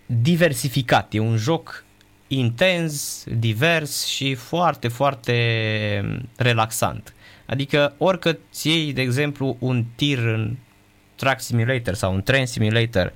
[0.06, 1.14] diversificat.
[1.14, 1.84] E un joc
[2.28, 7.14] intens, divers și foarte, foarte relaxant.
[7.46, 10.56] Adică oricât iei, de exemplu, un tir în
[11.14, 13.12] Track Simulator sau un Train Simulator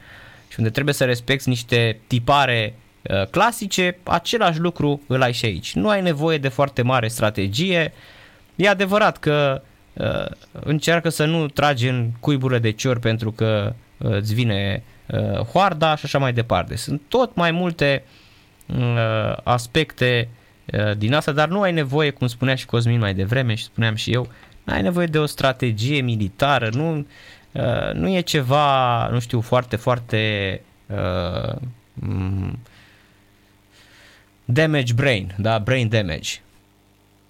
[0.48, 5.74] și unde trebuie să respecti niște tipare uh, clasice, același lucru îl ai și aici.
[5.74, 7.92] Nu ai nevoie de foarte mare strategie.
[8.54, 9.71] E adevărat că Uh,
[10.52, 15.96] încearcă să nu tragi în cuiburile de cior pentru că uh, îți vine uh, hoarda
[15.96, 16.76] și așa mai departe.
[16.76, 18.04] Sunt tot mai multe
[18.66, 20.28] uh, aspecte
[20.72, 23.94] uh, din asta, dar nu ai nevoie, cum spunea și Cosmin mai devreme și spuneam
[23.94, 24.28] și eu,
[24.64, 27.06] nu ai nevoie de o strategie militară, nu,
[27.52, 31.54] uh, nu e ceva, nu știu, foarte, foarte uh,
[34.44, 36.30] damage brain, da, brain damage.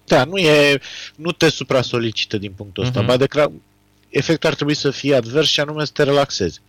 [0.05, 0.79] Da, nu e,
[1.15, 3.05] nu te supra-solicită din punctul ăsta, uh-huh.
[3.05, 3.27] ba de
[4.09, 6.61] efectul ar trebui să fie advers și anume să te relaxezi.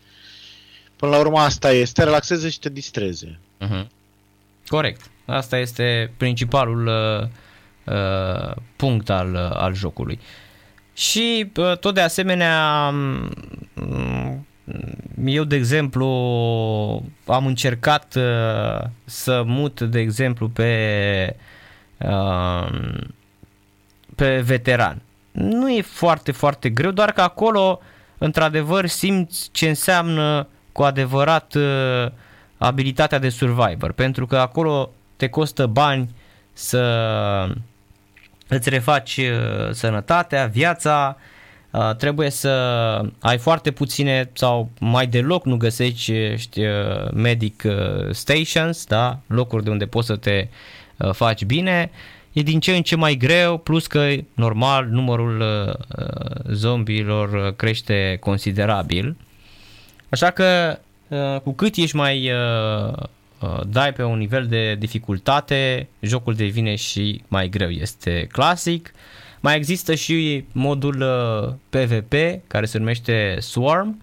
[0.96, 3.38] Până la urmă asta e, să te relaxeze și te distreze.
[3.60, 3.86] Uh-huh.
[4.66, 5.10] Corect.
[5.26, 7.28] Asta este principalul uh,
[7.94, 10.18] uh, punct al, uh, al jocului.
[10.94, 12.88] Și uh, tot de asemenea,
[13.74, 14.46] um,
[15.24, 16.06] eu de exemplu
[17.26, 21.36] am încercat uh, să mut de exemplu pe
[21.98, 22.68] uh,
[24.16, 25.02] pe veteran.
[25.32, 27.80] Nu e foarte, foarte greu, doar că acolo
[28.18, 32.10] într-adevăr simți ce înseamnă cu adevărat uh,
[32.58, 36.14] abilitatea de survivor, pentru că acolo te costă bani
[36.52, 36.82] să
[38.48, 41.16] îți refaci uh, sănătatea, viața,
[41.70, 42.50] uh, trebuie să
[43.20, 46.12] ai foarte puține sau mai deloc nu găsești
[47.12, 47.62] medic
[48.10, 49.18] stations, da?
[49.26, 50.48] locuri de unde poți să te
[51.12, 51.90] faci bine
[52.34, 55.74] e din ce în ce mai greu, plus că, normal, numărul uh,
[56.52, 59.16] zombiilor crește considerabil.
[60.08, 62.92] Așa că, uh, cu cât ești mai uh,
[63.38, 67.68] uh, dai pe un nivel de dificultate, jocul devine și mai greu.
[67.68, 68.92] Este clasic.
[69.40, 72.14] Mai există și modul uh, PvP,
[72.46, 74.02] care se numește Swarm,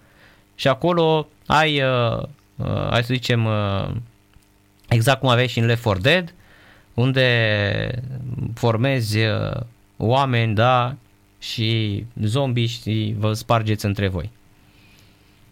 [0.55, 2.23] și acolo ai, uh,
[2.55, 3.89] uh, hai să zicem, uh,
[4.87, 6.33] exact cum aveai și în Left 4 Dead,
[7.01, 8.03] unde
[8.53, 9.61] formezi uh,
[9.97, 10.95] oameni, da,
[11.39, 14.31] și zombie și vă spargeți între voi.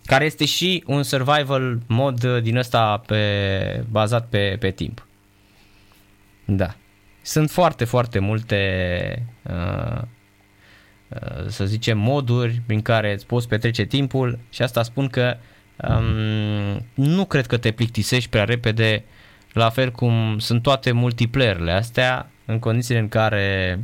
[0.06, 5.08] Care este și un survival mod uh, din ăsta pe, bazat pe, pe timp.
[6.46, 6.76] Da.
[7.22, 10.02] Sunt foarte, foarte multe uh,
[11.08, 15.38] uh, să zicem moduri prin care îți poți petrece timpul și asta spun că
[15.88, 19.19] um, nu cred că te plictisești prea repede uh,
[19.54, 23.80] la fel cum sunt toate multiplayerele astea, în condițiile în care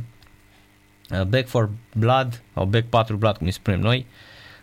[1.10, 4.06] uh, Back for Blood sau Back 4 Blood, cum îi spunem noi,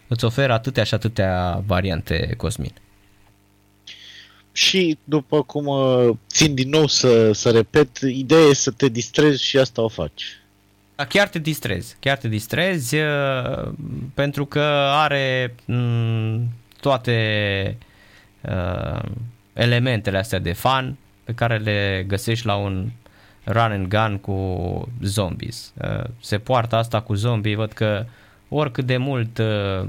[0.07, 2.73] îți oferă atâtea și atâtea variante Cosmin.
[4.51, 9.43] Și după cum uh, țin din nou să, să repet, ideea e să te distrezi
[9.43, 10.23] și asta o faci.
[10.95, 13.71] Da, chiar te distrezi, chiar te distrezi uh,
[14.13, 14.61] pentru că
[14.91, 17.77] are m- mm, toate
[18.41, 19.01] uh,
[19.53, 22.91] elementele astea de fan pe care le găsești la un
[23.45, 25.73] run and gun cu zombies.
[25.81, 28.05] Uh, se poartă asta cu zombie, văd că
[28.49, 29.87] oricât de mult uh,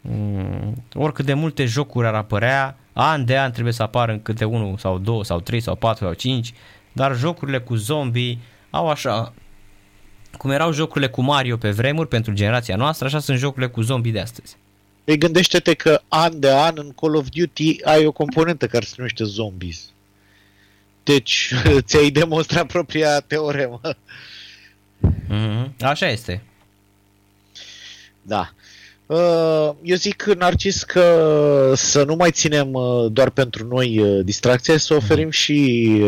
[0.00, 4.44] mm, oricât de multe jocuri ar apărea, an de an trebuie să apară în câte
[4.44, 6.52] unul sau două sau trei sau patru sau cinci,
[6.92, 8.38] dar jocurile cu zombie
[8.70, 9.32] au așa
[10.36, 14.12] cum erau jocurile cu Mario pe vremuri pentru generația noastră, așa sunt jocurile cu zombie
[14.12, 14.56] de astăzi.
[15.04, 18.94] Ei, gândește-te că an de an în Call of Duty ai o componentă care se
[18.96, 19.92] numește zombies.
[21.02, 21.52] Deci
[21.86, 23.80] ți-ai demonstrat propria teoremă.
[25.28, 25.76] Mm-hmm.
[25.80, 26.42] Așa este.
[28.22, 28.52] Da.
[29.06, 34.78] Uh, eu zic, Narcis, că să nu mai ținem uh, doar pentru noi uh, distracția,
[34.78, 35.30] să oferim mm-hmm.
[35.30, 36.00] și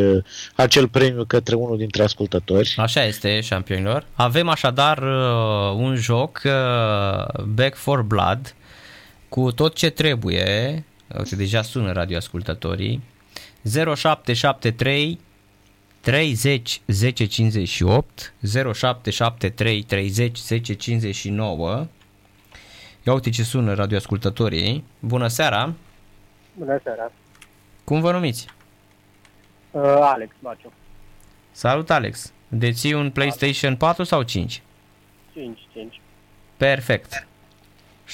[0.54, 2.74] acel premiu către unul dintre ascultători.
[2.76, 4.06] Așa este, șampionilor.
[4.12, 5.02] Avem așadar
[5.76, 6.42] un joc,
[7.54, 8.54] Back for Blood,
[9.28, 10.84] cu tot ce trebuie,
[11.18, 13.02] uite, deja sună radioascultătorii,
[13.94, 15.18] 0773
[16.00, 18.34] 30 10 58
[18.74, 21.86] 0773 30 10 59
[23.02, 24.84] Ia uite ce sună radioascultătorii.
[25.00, 25.74] Bună seara!
[26.54, 27.12] Bună seara!
[27.84, 28.46] Cum vă numiți?
[29.70, 30.72] Uh, Alex Baciu.
[31.50, 32.32] Salut Alex!
[32.48, 34.62] Deții un PlayStation 4 sau 5?
[35.32, 36.00] 5, 5.
[36.56, 37.26] Perfect.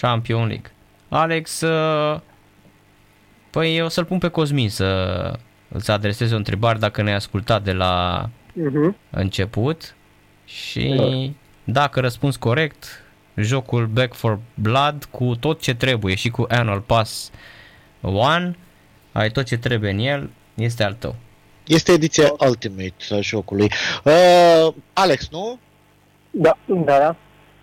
[0.01, 0.73] Champion League.
[1.15, 2.21] Alex, uh,
[3.51, 7.63] păi eu o să-l pun pe Cosmin să îți adreseze o întrebare dacă ne-ai ascultat
[7.63, 8.95] de la uh-huh.
[9.11, 9.95] început
[10.45, 11.33] și da.
[11.73, 13.05] dacă răspuns corect,
[13.37, 17.31] jocul Back for Blood cu tot ce trebuie și cu Annual Pass
[18.01, 18.55] 1,
[19.13, 21.15] ai tot ce trebuie în el, este al tău.
[21.67, 23.71] Este ediția Ultimate a jocului.
[24.05, 25.59] Uh, Alex, nu?
[26.31, 27.17] Da, da, da.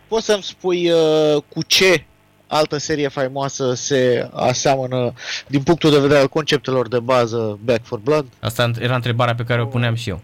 [0.08, 2.04] Poți să-mi spui uh, cu ce
[2.52, 5.14] altă serie faimoasă se aseamănă
[5.48, 8.26] din punctul de vedere al conceptelor de bază Back for Blood?
[8.40, 10.22] Asta era întrebarea pe care o puneam și eu.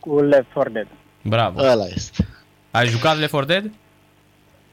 [0.00, 0.86] Cu Left 4 Dead.
[1.22, 1.60] Bravo.
[1.60, 2.28] Ăla este.
[2.70, 3.70] Ai jucat Left 4 Dead?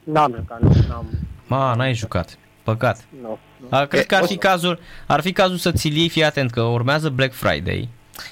[0.04, 1.06] N-am jucat, nu, n-am.
[1.46, 2.38] Ma, n-ai jucat.
[2.62, 3.04] Păcat.
[3.22, 3.38] Nu.
[3.56, 3.66] nu.
[3.70, 6.08] A, cred E, că ar o fi să- cazul, ar fi cazul să ți-l iei,
[6.08, 7.88] fii atent că urmează Black Friday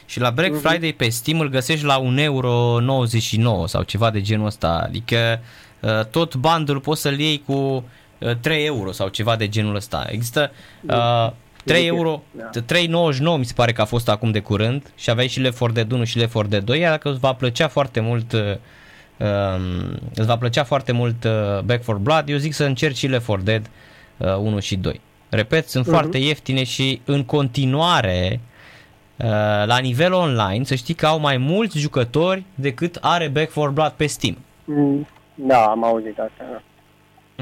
[0.07, 4.47] și la Black Friday pe Steam îl găsești la 1,99 euro sau ceva de genul
[4.47, 5.47] ăsta, adică uh,
[6.11, 7.53] tot bundle poți să-l iei cu
[8.19, 10.07] uh, 3 euro sau ceva de genul ăsta.
[10.11, 10.51] Există
[10.89, 11.31] uh,
[11.65, 12.51] 3 euro, Da.
[12.77, 15.75] 3,99 mi se pare că a fost acum de curând și aveai și Left 4
[15.75, 18.41] Dead 1 și Left 4 Dead 2, iar dacă îți va plăcea foarte mult uh,
[19.17, 23.07] um, îți va plăcea foarte mult uh, Back 4 Blood, eu zic să încerci și
[23.07, 23.71] Left 4 Dead
[24.17, 25.01] uh, 1 și 2.
[25.29, 25.95] Repet, sunt Mhm.
[25.95, 28.41] foarte ieftine și în continuare
[29.17, 29.27] uh,
[29.67, 33.93] la nivel online să știi că au mai mulți jucători decât are Back 4 Blood
[33.97, 34.39] pe Steam.
[34.65, 35.07] Mm,
[35.41, 36.63] Da, am auzit asta, da.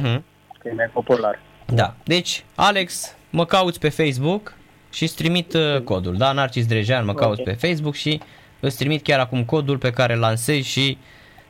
[0.00, 0.22] Uh-huh.
[0.58, 1.38] că e mai popular.
[1.66, 1.94] Da.
[2.04, 4.54] Deci, Alex, mă cauți pe Facebook
[4.92, 6.16] și îți trimit uh, codul.
[6.16, 7.46] Da, Narcis Drejean, mă cauți Ok.
[7.46, 8.20] pe Facebook și
[8.60, 10.98] îți trimit chiar acum codul pe care îl lansezi și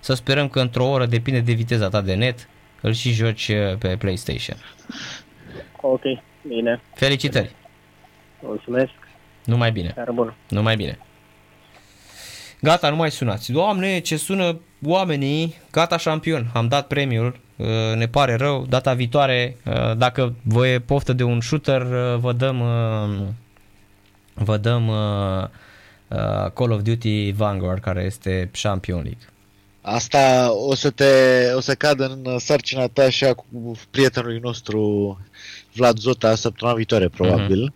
[0.01, 2.49] să sperăm că într-o oră, depinde de viteza ta de net,
[2.81, 4.57] îl și joci uh, pe PlayStation.
[5.81, 6.03] Ok,
[6.49, 6.81] bine.
[6.95, 7.55] Felicitări!
[8.41, 8.93] Mulțumesc.
[9.45, 9.91] Numai bine!
[9.95, 10.35] Seară bună.
[10.49, 10.99] Numai bine!
[12.61, 13.53] Gata, nu mai sunați.
[13.53, 15.55] Doamne, ce sună oamenii.
[15.71, 16.51] Gata, șampion.
[16.55, 17.39] Am dat premiul.
[17.57, 18.67] Uh, Ne pare rău.
[18.69, 23.27] Data viitoare, uh, dacă vă e poftă de un shooter, uh, vă dăm uh,
[24.35, 25.43] vă dăm uh,
[26.09, 29.29] uh, Call of Duty Vanguard, care este Champion League.
[29.81, 31.05] Asta o să te
[31.55, 33.45] o să cadă în sarcina ta așa cu
[33.91, 35.21] prietenului nostru
[35.73, 37.73] Vlad Zota săptămâna viitoare probabil.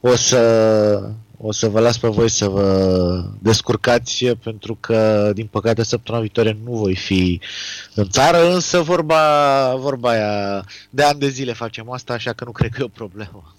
[0.00, 5.82] O să o să vă las pe voi să vă descurcați pentru că din păcate
[5.82, 7.40] săptămâna viitoare nu voi fi
[7.94, 12.50] în țară, însă vorba vorba aia de ani de zile facem asta, așa că nu
[12.50, 13.54] cred că e o problemă.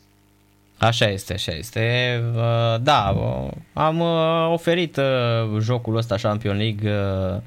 [0.78, 2.13] Așa este, așa este.
[2.36, 7.42] Uh, Da, uh, am uh, oferit uh, jocul ăsta Champion League uh,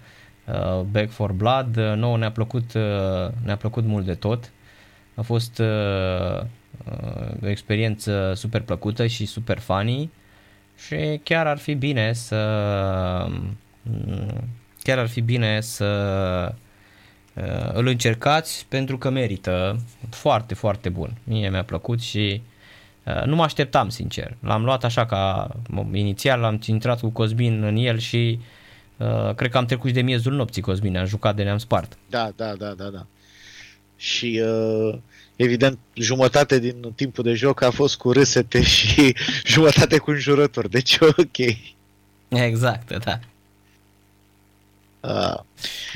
[0.54, 1.76] uh, Back for Blood.
[1.76, 4.50] Uh, Nouă ne-a plăcut, uh, ne-a plăcut mult de tot.
[5.14, 6.40] A fost uh,
[6.84, 10.10] uh, o experiență super plăcută și super funny
[10.76, 12.36] și chiar ar fi bine să
[13.82, 14.48] mm,
[14.82, 15.86] chiar ar fi bine să
[17.34, 19.80] uh, îl încercați pentru că merită
[20.10, 21.16] foarte, foarte bun.
[21.24, 22.42] Mie mi-a plăcut și
[23.04, 24.36] uh, nu mă așteptam, sincer.
[24.40, 28.40] L-am luat așa ca m- inițial, l-am intrat cu Cosmin în el și
[28.96, 31.98] uh, cred că am trecut și de miezul nopții Cosmin, am jucat de ne-am spart.
[32.10, 33.06] Da, da, da, da, da.
[33.96, 34.98] Și uh,
[35.42, 40.98] evident, jumătate din timpul de joc a fost cu râsete și jumătate cu înjurători, deci
[41.00, 41.56] ok.
[42.28, 43.18] Exact, da.
[45.00, 45.40] Uh,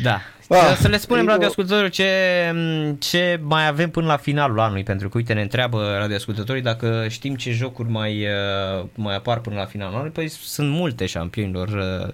[0.03, 0.21] Da.
[0.49, 2.11] Ah, să le spunem eu- radioascultătorilor ce,
[2.99, 7.35] ce mai avem până la finalul anului, pentru că uite ne întreabă radioascultătorii dacă știm
[7.37, 10.13] ce jocuri mai, uh, mai apar până la finalul anului.
[10.13, 11.69] Păi sunt multe șampionilor.
[11.69, 12.13] Uh,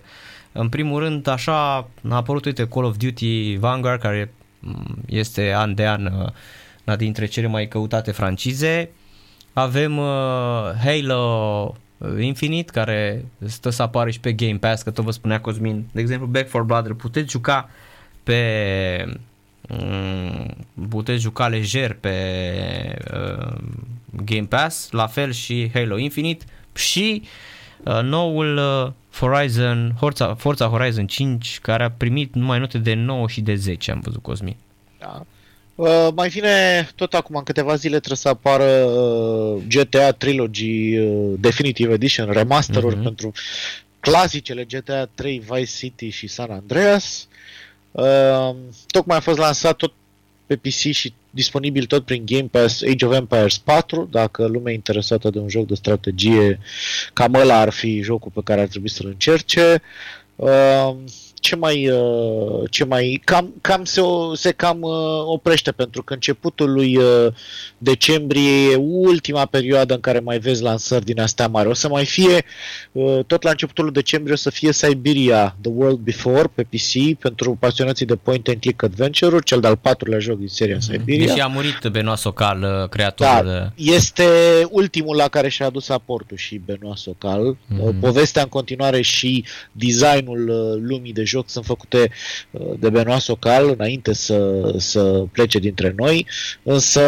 [0.52, 5.74] În primul rând, așa a apărut, uite, Call of Duty Vanguard, care mm, este an
[5.74, 6.28] de an uh,
[6.84, 8.90] una dintre cele mai căutate francize.
[9.52, 10.06] Avem uh,
[10.84, 11.76] Halo
[12.20, 15.86] Infinite, care stă să apară și pe Game Pass, că tot vă spunea Cosmin.
[15.92, 17.70] De exemplu, Back 4 Blood îl puteți juca
[18.22, 19.04] pe
[19.68, 20.56] mm,
[20.88, 22.16] puteți juca lejer pe
[23.14, 23.54] uh,
[24.24, 27.22] Game Pass, la fel și Halo Infinite și
[27.84, 33.28] uh, noul uh, Horizon, Forza, Forza Horizon 5 care a primit numai note de 9
[33.28, 34.56] și de 10 am văzut Cosmin.
[34.98, 35.22] da.
[35.74, 41.32] Uh, mai vine tot acum în câteva zile trebuie să apară uh, GTA Trilogy uh,
[41.38, 43.02] Definitive Edition, remasteruri Mhm.
[43.04, 43.32] pentru
[44.00, 47.26] clasicele GTA 3, Vice City și San Andreas.
[47.90, 48.54] Uh,
[48.86, 49.92] tocmai a fost lansat tot
[50.46, 54.74] pe PC și disponibil tot prin Game Pass Age of Empires 4, dacă lumea e
[54.74, 56.58] interesată de un joc de strategie,
[57.12, 59.82] cam ăla ar fi jocul pe care ar trebui să-l încerce.
[60.36, 60.94] Uh,
[61.42, 64.92] ce mai, uh, ce mai cam, cam se, o- se cam uh,
[65.24, 67.26] oprește pentru că începutul lui uh,
[67.78, 71.68] decembrie e ultima perioadă în care mai vezi lansări din astea mari.
[71.68, 72.44] O să mai fie
[72.92, 77.18] uh, tot la începutul lui decembrie o să fie Siberia The World Before pe PC
[77.18, 81.26] pentru pasionații de point and click adventure-uri, cel de-al patrulea joc din seria Siberia.
[81.26, 83.92] Deși a murit Benoît Socal, uh, creatorul Da, de...
[83.92, 84.24] este
[84.70, 87.56] ultimul la care și-a adus aportul și Benoît Socal.
[87.66, 87.98] Mhm.
[88.00, 92.10] Povestea în continuare și designul uh, lumii de joc sunt făcute
[92.50, 96.26] uh, de Benoît Socal înainte să, să plece dintre noi,
[96.62, 97.02] însă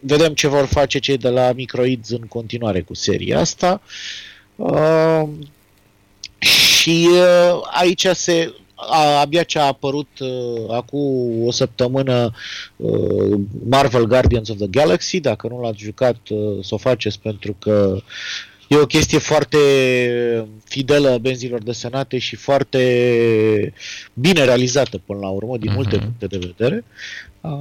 [0.00, 3.82] vedem ce vor face cei de la Microids în continuare cu seria asta.
[4.56, 5.22] Uh,
[6.38, 8.54] și uh, aici se
[8.88, 12.30] a, abia ce a apărut uh, acum o săptămână
[12.76, 17.56] uh, Marvel Guardians of the Galaxy, dacă nu l-ați jucat uh, să o faceți pentru
[17.58, 18.00] că
[18.72, 19.58] e o chestie foarte
[20.64, 23.72] fidelă benzilor desenate și foarte
[24.14, 25.74] bine realizată până la urmă, din Mhm.
[25.76, 26.84] multe puncte de vedere.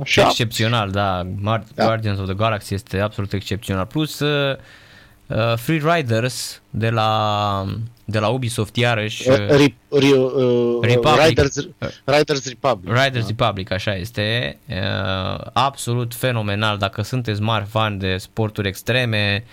[0.02, 0.22] Așa.
[0.22, 1.24] Excepțional, da.
[1.24, 1.86] Mar- Da.
[1.86, 3.86] Guardians of the Galaxy este absolut excepțional.
[3.86, 4.56] Plus uh,
[5.28, 7.66] uh, Free Riders de la,
[8.06, 9.30] de la Ubisoft iarăși.
[9.30, 11.26] Uh, uh, Re, re, uh, Republic.
[11.28, 11.56] Riders,
[12.06, 12.94] Riders Republic.
[13.04, 14.58] Riders Republic, așa este.
[14.70, 16.78] Uh, absolut fenomenal.
[16.78, 19.44] Dacă sunteți mari fan de sporturi extreme,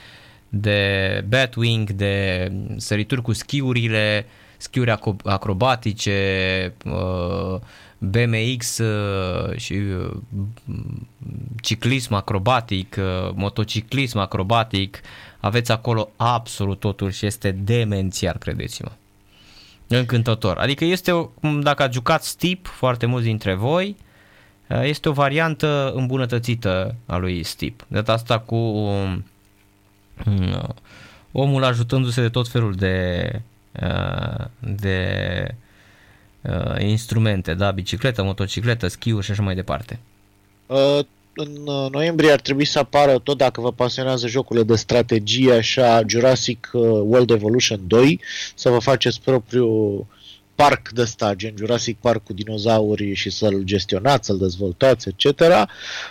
[0.48, 4.26] de Batwing, de sărituri cu schiurile,
[4.56, 7.60] schiuri aco- acrobatice, uh,
[7.98, 10.16] BMX uh, și uh,
[11.60, 15.00] ciclism acrobatic, uh, motociclism acrobatic,
[15.40, 18.90] aveți acolo absolut totul și este demențial, credeți-mă.
[19.88, 20.56] Încântător.
[20.56, 23.96] Adică este, o- cum dacă ați jucat Steep, foarte mulți dintre voi,
[24.68, 27.78] uh, este o variantă îmbunătățită a lui Steep.
[27.78, 29.18] De data asta cu um, uh,
[31.32, 33.30] omul ajutându-se de tot felul de,
[33.82, 35.54] uh, de
[36.40, 39.98] uh, instrumente, da, bicicletă, motocicletă, schiuri și așa mai departe.
[40.66, 40.98] Uh,
[41.34, 46.02] în uh, noiembrie ar trebui să apară, tot dacă vă pasionează jocurile de strategie, așa,
[46.06, 48.20] Jurassic uh, World Evolution 2,
[48.54, 50.06] să vă faceți propriul
[50.56, 55.40] parc de ăsta, gen Jurassic Park cu dinozauri și să-l gestionați, să-l dezvoltați, etc.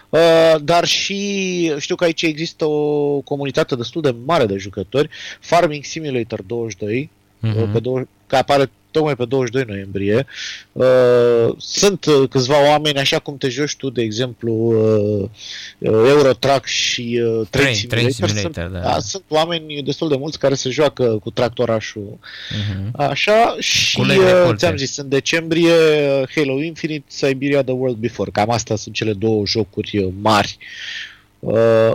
[0.09, 5.83] Uh, Dar și știu că aici există o comunitate destul de mare de jucători, Farming
[5.83, 7.71] Simulator 22, Mhm.
[7.71, 10.25] pe două, care apare tocmai pe 22 noiembrie.
[10.71, 15.29] Uh, sunt uh, câțiva oameni, așa cum te joci tu, de exemplu, uh,
[15.77, 18.37] uh, Eurotrack și uh, Train, Train- Train Simulator.
[18.51, 18.99] Simulator, sunt, da.
[18.99, 22.17] sunt oameni destul de mulți care se joacă cu tractorașul
[22.49, 23.01] Mhm.
[23.01, 24.55] Așa, și le uh, recolte.
[24.55, 28.29] ți-am zis, în decembrie uh, Halo Infinite, Siberia The World Before.
[28.31, 30.57] Cam astea sunt cele două jocuri uh, mari.
[30.59, 31.14] Uh,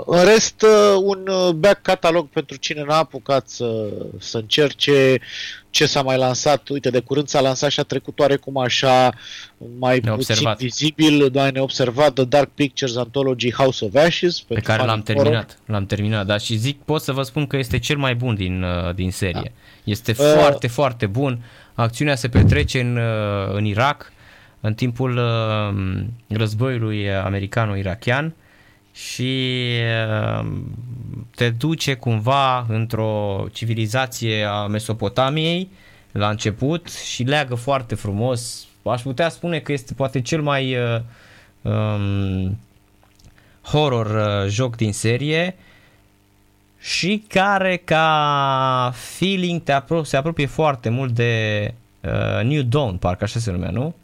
[0.07, 3.89] în rest, uh, un uh, back catalog pentru cine n-a apucat să,
[4.19, 5.19] să încerce
[5.71, 6.69] ce s-a mai lansat.
[6.69, 9.13] Uite, de curând s-a lansat și a trecut oarecum așa
[9.79, 10.59] mai puțin Neobservat.
[10.59, 14.41] vizibil, doar neobservat, The Dark Pictures Anthology House of Ashes.
[14.41, 17.79] Pe care l-am terminat, l-am terminat, da, și zic, pot să vă spun că este
[17.79, 19.53] cel mai bun din, uh, din serie.
[19.85, 20.33] Este Uh.
[20.37, 21.45] foarte, foarte bun.
[21.75, 24.13] Acțiunea se petrece în, uh, în Irak,
[24.61, 28.35] în timpul uh, războiului americano-irachian
[28.93, 29.69] și
[30.41, 30.47] uh,
[31.35, 35.69] te duce cumva într-o civilizație a Mesopotamiei
[36.13, 38.67] la început și leagă foarte frumos.
[38.83, 41.01] Aș putea spune că este poate cel mai uh,
[41.63, 42.59] um,
[43.63, 45.57] horror uh, joc din serie
[46.79, 53.25] și care ca feeling te apro- se apropie foarte mult de uh, New Dawn, parcă
[53.25, 53.95] așa se numea, nu?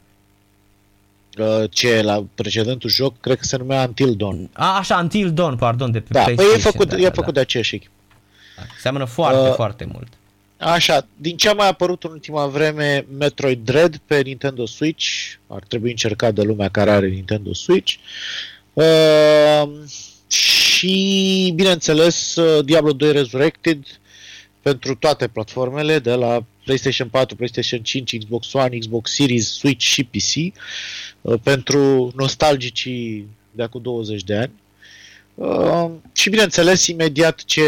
[1.39, 4.49] Uh, ce, la precedentul joc, cred că se numea Until Dawn.
[4.53, 6.67] A, așa, Until Dawn, pardon, de pe Da, păi PlayStation.
[6.67, 7.31] e făcut, da, e da, făcut da.
[7.31, 7.91] de aceeași echipă.
[8.79, 10.07] Seamănă foarte, Uh, foarte mult.
[10.57, 15.05] Așa, din ce a mai apărut în ultima vreme Metroid Dread pe Nintendo Switch,
[15.47, 17.93] ar trebui încercat de lumea care are Nintendo Switch.
[18.73, 19.69] Uh,
[20.27, 23.83] și, bineînțeles, uh, Diablo 2 Resurrected
[24.61, 30.03] pentru toate platformele, de la PlayStation 4, PlayStation 5, Xbox One, Xbox Series, Switch și
[30.03, 30.33] PC,
[31.21, 34.51] uh, pentru nostalgicii de acum 20 de ani.
[35.35, 37.63] Uh, și bineînțeles, imediat ce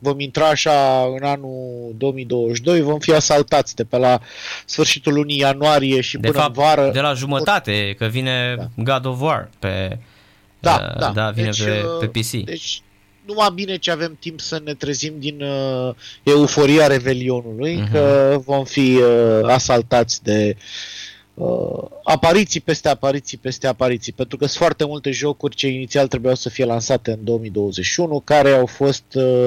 [0.00, 4.20] vom intra așa în anul 2022, vom fi asaltați de pe la
[4.64, 6.90] sfârșitul lunii ianuarie și De până fapt, în vară.
[6.92, 9.98] de la jumătate, că vine God of War pe...
[10.60, 11.10] Da, uh, da.
[11.10, 12.30] da vine Deci, pe, uh, pe PC.
[12.44, 12.82] Deci,
[13.28, 17.88] numai bine ce avem timp să ne trezim din uh, euforia Revelionului, Mhm.
[17.88, 17.92] uh-huh.
[17.92, 20.56] că vom fi uh, asaltați de
[21.34, 26.34] uh, apariții peste apariții peste apariții, pentru că sunt foarte multe jocuri ce inițial trebuiau
[26.34, 29.46] să fie lansate în 2021, care au fost uh,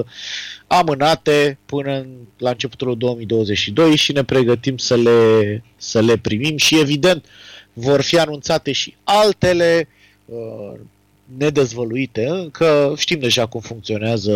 [0.68, 2.08] amânate până în,
[2.38, 7.26] la începutul 2022 și ne pregătim să le, să le primim și evident
[7.74, 9.88] vor fi anunțate și altele
[10.26, 10.80] uh,
[11.38, 14.32] nedezvăluite, încă știm deja cum funcționează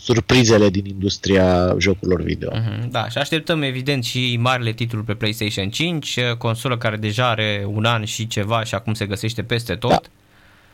[0.00, 2.50] surprizele din industria jocurilor video.
[2.52, 7.28] Mhm, Da, și așteptăm evident și marile titluri pe PlayStation 5, uh, consolă care deja
[7.28, 9.90] are un an și ceva și acum se găsește peste tot.
[9.90, 10.00] Da.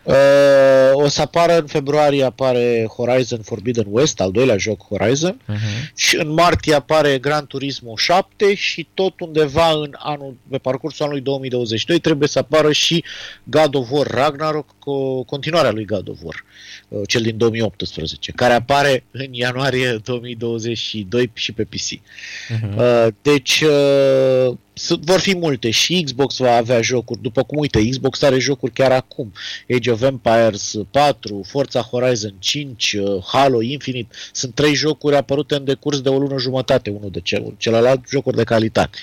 [0.03, 5.92] Uh, o să apară în februarie apare Horizon Forbidden West, al doilea joc Horizon, Mhm.
[5.97, 11.22] și în martie apare Gran Turismo 7 și tot undeva în anul, pe parcursul anului
[11.22, 13.05] 2022 trebuie să apară și
[13.45, 16.45] God of War Ragnarok, cu continuarea lui God of War,
[16.88, 22.01] uh, cel din 2018, care apare în ianuarie 2022 și pe PC.
[22.49, 22.78] Mhm.
[22.78, 27.88] Uh, Deci uh, sunt- vor fi multe și Xbox va avea jocuri, după cum uite,
[27.88, 29.32] Xbox are jocuri chiar acum.
[29.74, 34.14] Age of Empires, Battlefield 4, Forza Horizon 5, uh, Halo Infinite.
[34.32, 38.37] Sunt trei jocuri apărute în decurs de o lună jumătate, unul de cel, celălalt jocuri
[38.37, 38.99] de calitate.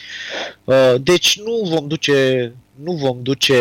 [0.64, 2.52] Uh, deci nu vom duce
[2.84, 3.54] nu vom duce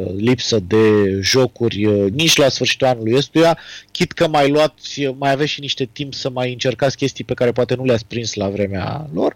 [0.00, 3.58] uh, lipsă de jocuri uh, nici la sfârșitul anului ăstuia,
[3.90, 7.52] chit că mai luați, mai aveți și niște timp să mai încercați chestii pe care
[7.52, 9.34] poate nu le-ați prins la vremea lor,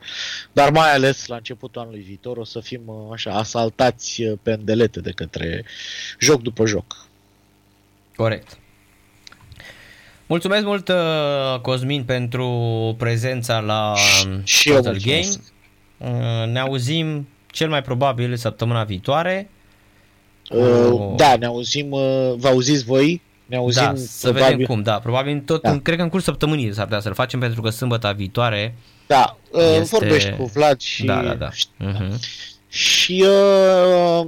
[0.53, 5.01] dar mai ales la începutul anului viitor o să fim uh, așa asaltați pe îndelete
[5.01, 5.65] de către
[6.19, 7.11] joc după joc.
[8.17, 8.59] Corect.
[10.27, 10.91] Mulțumesc mult,
[11.63, 12.49] Cosmin, pentru
[12.99, 13.95] prezența la
[14.45, 16.47] și Total Game.
[16.47, 19.51] Ne auzim cel mai probabil săptămâna viitoare.
[20.51, 23.23] Uh, Da, ne auzim, uh, vă auziți voi?
[23.47, 24.57] Ne auzim da, să probabil...
[24.57, 24.99] vedem cum, da.
[24.99, 25.71] Probabil tot, da.
[25.71, 28.75] În, cred că în curs săptămânii s-ar putea să-l facem pentru că sâmbătă viitoare
[29.07, 29.97] Da, uh, este...
[29.99, 31.05] vorbești cu Vlad și...
[31.05, 31.49] Da, da, da.
[31.51, 32.19] Uh-huh.
[32.69, 34.27] Și uh,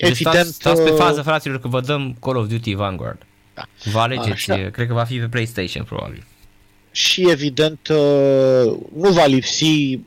[0.00, 0.46] deci evident...
[0.46, 3.22] Stați, stați pe uh, fază, fraților, că vă dăm Call of Duty Vanguard.
[3.54, 3.62] Da.
[3.90, 4.70] Vă alegeți, Așa.
[4.70, 6.24] cred că va fi pe PlayStation, probabil.
[6.90, 9.98] Și evident uh, nu va lipsi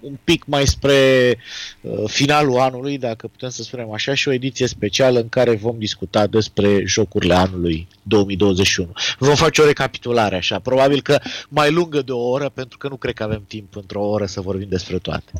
[0.00, 1.36] un pic mai spre
[1.80, 5.78] uh, finalul anului, dacă putem să spunem așa, și o ediție specială în care vom
[5.78, 8.92] discuta despre jocurile anului 2021.
[9.18, 11.18] Vom face o recapitulare așa, probabil că
[11.48, 14.40] mai lungă de o oră, pentru că nu cred că avem timp într-o oră să
[14.40, 15.32] vorbim despre toate.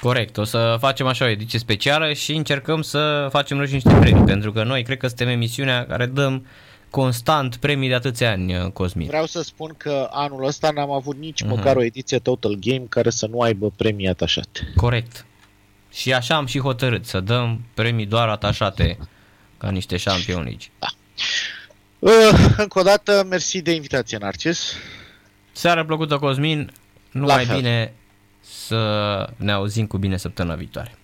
[0.00, 3.96] Corect, o să facem așa o ediție specială și încercăm să facem noi și niște
[4.00, 6.46] premii, pentru că noi cred că suntem emisiunea care dăm
[6.90, 9.06] constant premii de atâția ani, uh, Cosmin.
[9.06, 11.48] Vreau să spun că anul ăsta n-am avut nici uh-huh.
[11.48, 14.72] măcar o ediție Total Game care să nu aibă premii atașate.
[14.76, 15.24] Corect.
[15.92, 18.98] Și așa am și hotărât, să dăm premii doar atașate
[19.58, 20.70] ca niște șampionici.
[20.78, 20.86] Da.
[21.98, 24.74] Uh, încă o dată, mersi de invitație, Narcis.
[25.52, 26.72] Seara plăcută, Cosmin.
[27.10, 27.92] Numai bine
[28.50, 30.94] să ne auzim cu bine săptămâna viitoare.